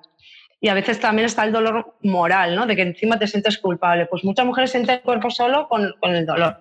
Y 0.61 0.69
a 0.69 0.75
veces 0.75 1.01
también 1.01 1.25
está 1.25 1.45
el 1.45 1.53
dolor 1.53 1.97
moral, 2.03 2.55
¿no? 2.55 2.67
De 2.67 2.77
que 2.77 2.83
encima 2.83 3.19
te 3.19 3.27
sientes 3.27 3.57
culpable. 3.57 4.05
Pues 4.05 4.23
muchas 4.25 4.45
mujeres 4.45 4.71
sienten 4.71 4.97
el 4.97 5.03
cuerpo 5.03 5.31
solo 5.31 5.67
con, 5.69 5.95
con 5.99 6.15
el 6.15 6.27
dolor, 6.27 6.61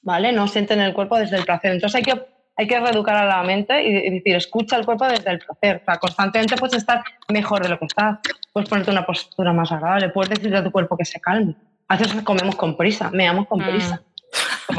¿vale? 0.00 0.32
No 0.32 0.48
sienten 0.48 0.80
el 0.80 0.94
cuerpo 0.94 1.18
desde 1.18 1.36
el 1.36 1.44
placer. 1.44 1.72
Entonces 1.72 1.96
hay 1.96 2.02
que 2.02 2.22
hay 2.56 2.66
que 2.66 2.78
reeducar 2.78 3.16
a 3.16 3.24
la 3.24 3.42
mente 3.42 3.82
y, 3.82 4.10
decir, 4.10 4.36
escucha 4.36 4.76
el 4.76 4.84
cuerpo 4.84 5.06
desde 5.06 5.30
el 5.30 5.38
placer. 5.38 5.80
O 5.82 5.84
sea, 5.84 5.98
constantemente 5.98 6.56
puedes 6.56 6.76
estar 6.76 7.02
mejor 7.28 7.62
de 7.62 7.70
lo 7.70 7.78
que 7.78 7.86
estás. 7.86 8.18
Puedes 8.52 8.68
ponerte 8.68 8.90
una 8.90 9.06
postura 9.06 9.52
más 9.52 9.72
agradable. 9.72 10.10
Puedes 10.10 10.30
decirle 10.30 10.58
a 10.58 10.64
tu 10.64 10.70
cuerpo 10.70 10.96
que 10.96 11.04
se 11.04 11.20
calme. 11.20 11.54
A 11.88 11.96
veces 11.96 12.22
comemos 12.22 12.56
con 12.56 12.76
prisa, 12.76 13.10
meamos 13.10 13.46
con 13.48 13.60
mm. 13.60 13.64
prisa. 13.64 14.02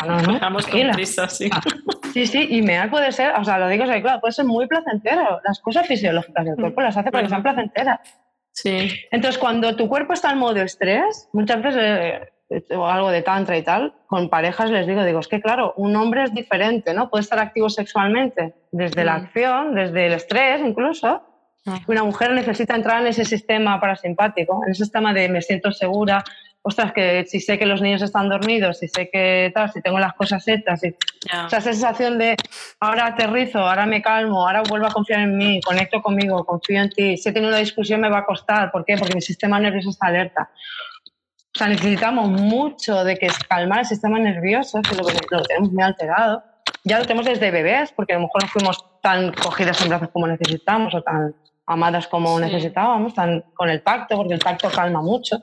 no, 0.08 0.22
¿no? 0.22 0.34
Meamos 0.40 0.68
con 0.68 0.92
prisa, 0.92 1.28
sí. 1.28 1.50
Ah, 1.52 1.62
sí, 2.14 2.26
sí, 2.26 2.48
y 2.50 2.62
mear 2.62 2.90
puede 2.90 3.12
ser, 3.12 3.34
o 3.36 3.44
sea, 3.44 3.60
lo 3.60 3.68
digo, 3.68 3.86
claro, 3.86 4.20
puede 4.20 4.34
ser 4.34 4.46
muy 4.46 4.68
placentero. 4.68 5.40
Las 5.44 5.60
cosas 5.60 5.88
fisiológicas 5.88 6.46
del 6.46 6.56
cuerpo 6.56 6.82
las 6.82 6.98
hace 6.98 7.12
para 7.12 7.24
que 7.24 7.30
sean 7.30 7.44
placenteras. 7.44 8.00
Sí. 8.52 8.92
Entonces, 9.12 9.40
cuando 9.40 9.76
tu 9.76 9.88
cuerpo 9.88 10.14
está 10.14 10.32
en 10.32 10.38
modo 10.38 10.62
estrés, 10.62 11.28
muchas 11.34 11.62
veces 11.62 11.82
eh, 11.84 12.34
o 12.50 12.86
algo 12.86 13.10
de 13.10 13.22
tantra 13.22 13.58
y 13.58 13.64
tal, 13.64 13.94
con 14.08 14.30
parejas 14.30 14.70
les 14.70 14.86
digo, 14.86 15.04
digo, 15.04 15.20
es 15.20 15.28
que 15.28 15.42
claro, 15.42 15.74
un 15.78 15.96
hombre 15.96 16.24
es 16.24 16.34
diferente, 16.34 16.94
¿no? 16.94 17.10
Puede 17.10 17.24
estar 17.24 17.40
activo 17.40 17.70
sexualmente 17.70 18.54
desde 18.72 19.04
la 19.04 19.18
mm. 19.18 19.22
acción, 19.24 19.76
desde 19.76 20.08
el 20.08 20.14
estrés 20.14 20.62
incluso. 20.64 21.22
Ah. 21.66 21.80
Una 21.88 22.04
mujer 22.04 22.32
necesita 22.32 22.76
entrar 22.76 23.02
en 23.02 23.08
ese 23.08 23.26
sistema 23.26 23.80
parasimpático, 23.80 24.62
en 24.66 24.72
ese 24.72 24.84
sistema 24.84 25.14
de 25.14 25.30
me 25.30 25.42
siento 25.42 25.72
segura, 25.72 26.24
ostras, 26.64 26.94
que 26.94 27.26
si 27.28 27.40
sé 27.40 27.60
que 27.60 27.66
los 27.66 27.82
niños 27.82 28.02
están 28.02 28.30
dormidos, 28.30 28.80
si 28.80 28.88
sé 28.88 29.10
que 29.10 29.52
tal, 29.54 29.72
si 29.72 29.82
tengo 29.82 30.00
las 30.00 30.14
cosas 30.14 30.48
hechas, 30.48 30.82
o 30.82 31.50
sea, 31.50 31.60
esa 31.60 31.62
sensación 31.62 32.18
de 32.18 32.36
ahora 32.80 33.08
aterrizo, 33.08 33.60
ahora 33.60 33.86
me 33.86 34.02
calmo, 34.02 34.48
ahora 34.48 34.64
vuelvo 34.68 34.88
a 34.88 34.92
confiar 34.92 35.22
en 35.22 35.38
mí, 35.38 35.60
conecto 35.62 36.02
conmigo, 36.02 36.46
confío 36.46 36.82
en 36.82 36.90
ti, 36.90 37.18
si 37.18 37.30
he 37.30 37.32
tenido 37.34 37.50
una 37.50 37.60
discusión 37.60 38.00
me 38.00 38.10
va 38.10 38.20
a 38.20 38.26
costar, 38.26 38.72
¿por 38.72 38.86
qué? 38.86 38.98
Porque 38.98 39.16
mi 39.16 39.22
sistema 39.22 39.60
nervioso 39.60 39.90
está 39.90 40.08
alerta. 40.08 40.50
O 41.56 41.60
sea, 41.60 41.68
necesitamos 41.68 42.30
mucho 42.30 43.04
de 43.04 43.16
que 43.16 43.28
calmar 43.48 43.80
el 43.80 43.86
sistema 43.86 44.18
nervioso, 44.18 44.82
que 44.82 44.96
lo, 44.96 45.04
lo 45.04 45.44
tenemos 45.44 45.72
muy 45.72 45.84
alterado. 45.84 46.44
Ya 46.84 46.98
lo 46.98 47.06
tenemos 47.06 47.26
desde 47.26 47.52
bebés, 47.52 47.92
porque 47.92 48.14
a 48.14 48.16
lo 48.16 48.24
mejor 48.24 48.44
no 48.44 48.50
fuimos 48.50 48.86
tan 49.02 49.32
cogidas 49.34 49.80
en 49.82 49.90
brazos 49.90 50.10
como 50.12 50.28
necesitamos 50.28 50.96
o 50.96 51.02
tan 51.04 51.36
amadas 51.68 52.08
como 52.08 52.40
necesitábamos, 52.40 53.14
tan 53.14 53.42
con 53.54 53.70
el 53.70 53.84
tacto, 53.84 54.18
porque 54.18 54.34
el 54.34 54.40
tacto 54.40 54.70
calma 54.70 55.02
mucho. 55.02 55.38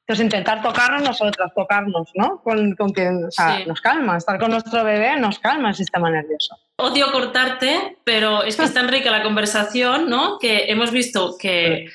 Entonces, 0.00 0.24
intentar 0.24 0.62
tocarnos 0.62 1.02
nosotras, 1.02 1.52
tocarnos, 1.54 2.10
¿no? 2.14 2.40
Con, 2.42 2.74
con 2.74 2.92
que 2.92 3.08
o 3.08 3.30
sea, 3.30 3.64
nos 3.66 3.80
calma. 3.80 4.16
Estar 4.16 4.38
con 4.38 4.50
nuestro 4.50 4.84
bebé 4.84 5.16
nos 5.16 5.38
calma 5.38 5.70
el 5.70 5.74
sistema 5.74 6.10
nervioso. 6.10 6.56
Odio 6.76 7.10
cortarte, 7.12 7.98
pero 8.04 8.42
es 8.42 8.56
que 8.56 8.64
es 8.64 8.74
tan 8.74 8.88
rica 8.88 9.10
la 9.10 9.22
conversación, 9.22 10.08
¿no? 10.08 10.38
Que 10.38 10.70
hemos 10.70 10.90
visto 10.90 11.36
que, 11.38 11.86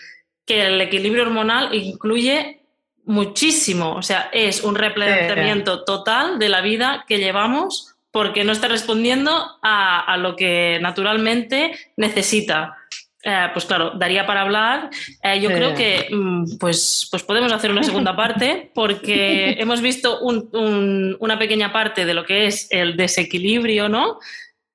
que 0.46 0.66
el 0.68 0.82
equilibrio 0.82 1.24
hormonal 1.24 1.74
incluye 1.74 2.67
muchísimo. 3.08 3.96
O 3.96 4.02
sea, 4.04 4.30
es 4.32 4.64
un 4.64 4.76
replanteamiento 4.76 5.84
total 5.84 6.38
de 6.38 6.50
la 6.50 6.62
vida 6.62 7.06
que 7.08 7.18
llevamos 7.18 7.96
porque 8.12 8.44
no 8.44 8.52
está 8.52 8.68
respondiendo 8.68 9.32
a, 9.62 10.18
lo 10.18 10.36
que 10.36 10.80
naturalmente 10.82 11.72
necesita. 11.96 12.76
Eh, 13.24 13.48
pues 13.54 13.66
claro, 13.66 13.92
daría 13.96 14.26
para 14.26 14.42
hablar. 14.42 14.90
Eh, 15.24 15.40
yo 15.40 15.50
creo 15.50 15.74
que 15.76 16.08
mm, 16.12 16.58
pues, 16.58 17.08
pues 17.12 17.24
podemos 17.24 17.52
hacer 17.52 17.72
una 17.72 17.84
segunda 17.84 18.16
parte 18.16 18.72
porque 18.74 19.56
hemos 19.60 19.82
visto 19.82 20.20
una 20.22 21.40
pequeña 21.40 21.72
parte 21.72 22.06
de 22.06 22.14
lo 22.14 22.26
que 22.26 22.48
es 22.48 22.68
el 22.72 22.98
desequilibrio, 22.98 23.90
¿no? 23.90 24.20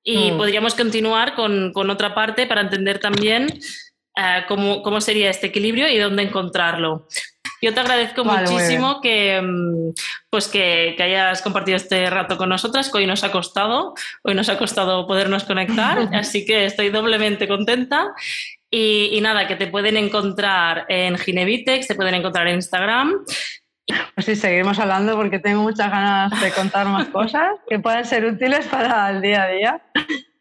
Y 0.03 0.31
mm. 0.31 0.37
podríamos 0.37 0.75
continuar 0.75 1.35
con, 1.35 1.73
otra 1.89 2.13
parte 2.13 2.45
para 2.45 2.61
entender 2.61 2.99
también 2.99 3.47
eh, 4.15 4.43
cómo, 4.47 4.81
cómo, 4.83 5.01
sería 5.01 5.29
este 5.29 5.47
equilibrio 5.47 5.87
y 5.87 5.97
dónde 5.97 6.23
encontrarlo. 6.23 7.07
Yo 7.63 7.73
te 7.73 7.79
agradezco 7.79 8.25
muchísimo 8.25 8.99
que, 8.99 9.41
mm, 9.41 9.93
pues 10.29 10.49
que, 10.49 10.97
hayas 10.99 11.41
compartido 11.41 11.77
este 11.77 12.09
rato 12.09 12.35
con 12.35 12.49
nosotras, 12.49 12.91
que 12.91 12.97
hoy 12.97 13.07
nos 13.07 13.23
ha 13.23 13.31
costado, 13.31 13.93
hoy 14.21 14.35
nos 14.35 14.49
ha 14.49 14.57
costado 14.57 15.07
podernos 15.07 15.45
conectar, 15.45 15.97
así 16.13 16.45
que 16.45 16.65
estoy 16.65 16.89
doblemente 16.89 17.47
contenta. 17.47 18.13
Y, 18.69 19.17
nada, 19.21 19.47
que 19.47 19.55
te 19.55 19.67
pueden 19.67 19.95
encontrar 19.95 20.85
en 20.89 21.17
Ginevitex, 21.17 21.87
te 21.87 21.95
pueden 21.95 22.15
encontrar 22.15 22.47
en 22.47 22.55
Instagram. 22.55 23.23
Pues 24.13 24.25
sí, 24.25 24.35
seguimos 24.35 24.77
hablando 24.79 25.15
porque 25.15 25.39
tengo 25.39 25.61
muchas 25.61 25.89
ganas 25.89 26.41
de 26.41 26.51
contar 26.51 26.87
más 26.87 27.07
cosas 27.13 27.51
que 27.69 27.79
puedan 27.79 28.03
ser 28.03 28.25
útiles 28.25 28.67
para 28.67 29.09
el 29.09 29.21
día 29.21 29.43
a 29.43 29.47
día. 29.47 29.81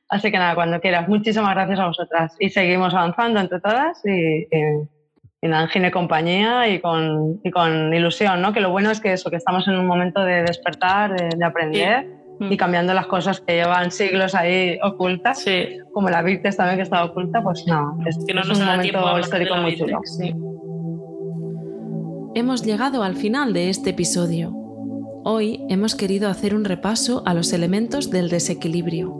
Así 0.09 0.33
que 0.33 0.39
nada, 0.39 0.57
cuando 0.57 0.81
quieras. 0.81 1.07
Muchísimas 1.09 1.55
gracias 1.55 1.79
a 1.79 1.87
vosotras. 1.87 2.35
Y 2.41 2.51
seguimos 2.51 2.93
avanzando 2.95 3.39
entre 3.39 3.61
todas 3.61 4.01
y 4.07 4.49
y 4.51 5.02
nada, 5.49 5.69
en 5.75 5.91
compañía 5.91 6.69
y 6.69 6.81
con, 6.81 7.41
y 7.43 7.51
con 7.51 7.93
ilusión, 7.93 8.41
¿no? 8.41 8.53
Que 8.53 8.61
lo 8.61 8.71
bueno 8.71 8.91
es 8.91 9.01
que 9.01 9.13
eso, 9.13 9.31
que 9.31 9.37
estamos 9.37 9.67
en 9.67 9.77
un 9.77 9.87
momento 9.87 10.21
de 10.21 10.43
despertar, 10.43 11.17
de, 11.17 11.45
aprender 11.45 12.09
y 12.39 12.57
cambiando 12.57 12.95
las 12.95 13.07
cosas 13.07 13.41
que 13.41 13.55
llevan 13.55 13.91
siglos 13.91 14.35
ahí 14.35 14.79
ocultas, 14.83 15.45
como 15.93 16.11
la 16.11 16.23
Virtes 16.23 16.57
también 16.57 16.77
que 16.77 16.83
estaba 16.83 17.05
oculta, 17.05 17.43
pues 17.43 17.65
no, 17.67 17.99
es, 18.07 18.17
un 18.17 18.65
momento 18.65 19.19
histórico 19.19 19.57
muy 19.57 19.77
chulo. 19.77 20.01
Hemos 22.35 22.65
llegado 22.65 23.03
al 23.03 23.17
final 23.17 23.53
de 23.53 23.69
este 23.69 23.91
episodio. 23.91 24.53
Hoy 25.25 25.65
hemos 25.69 25.95
querido 25.95 26.31
hacer 26.31 26.55
un 26.55 26.65
repaso 26.65 27.23
a 27.27 27.35
los 27.35 27.53
elementos 27.53 28.11
del 28.11 28.29
desequilibrio. 28.29 29.15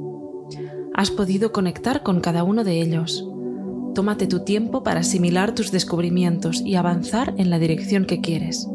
Has 0.95 1.11
podido 1.11 1.53
conectar 1.53 2.03
con 2.03 2.21
cada 2.21 2.43
uno 2.43 2.65
de 2.65 2.81
ellos 2.81 3.29
Tómate 3.95 4.27
tu 4.27 4.41
tiempo 4.45 4.83
para 4.83 5.01
asimilar 5.01 5.55
tus 5.55 5.71
descubrimientos 5.71 6.63
y 6.63 6.77
avanzar 6.77 7.35
en 7.37 7.51
la 7.51 7.59
dirección 7.59 8.07
que 8.07 8.21
quieres. 8.21 8.67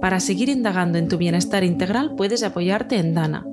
Para 0.00 0.20
seguir 0.20 0.48
indagando 0.48 0.98
en 0.98 1.08
tu 1.08 1.18
bienestar 1.18 1.64
integral 1.64 2.14
puedes 2.16 2.42
apoyarte 2.42 2.96
en 2.96 3.12
Dana. 3.12 3.46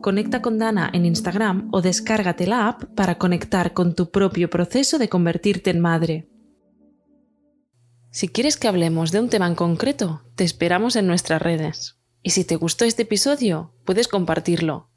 Conecta 0.00 0.42
con 0.42 0.58
Dana 0.58 0.90
en 0.92 1.06
Instagram 1.06 1.68
o 1.72 1.80
descárgate 1.80 2.46
la 2.46 2.68
app 2.68 2.84
para 2.94 3.18
conectar 3.18 3.72
con 3.72 3.94
tu 3.94 4.10
propio 4.10 4.50
proceso 4.50 4.98
de 4.98 5.08
convertirte 5.08 5.70
en 5.70 5.80
madre. 5.80 6.28
Si 8.10 8.28
quieres 8.28 8.56
que 8.56 8.68
hablemos 8.68 9.12
de 9.12 9.20
un 9.20 9.28
tema 9.28 9.46
en 9.46 9.54
concreto, 9.54 10.22
te 10.34 10.44
esperamos 10.44 10.96
en 10.96 11.06
nuestras 11.06 11.40
redes. 11.40 11.98
Y 12.22 12.30
si 12.30 12.44
te 12.44 12.56
gustó 12.56 12.84
este 12.84 13.02
episodio, 13.02 13.74
puedes 13.84 14.08
compartirlo 14.08 14.88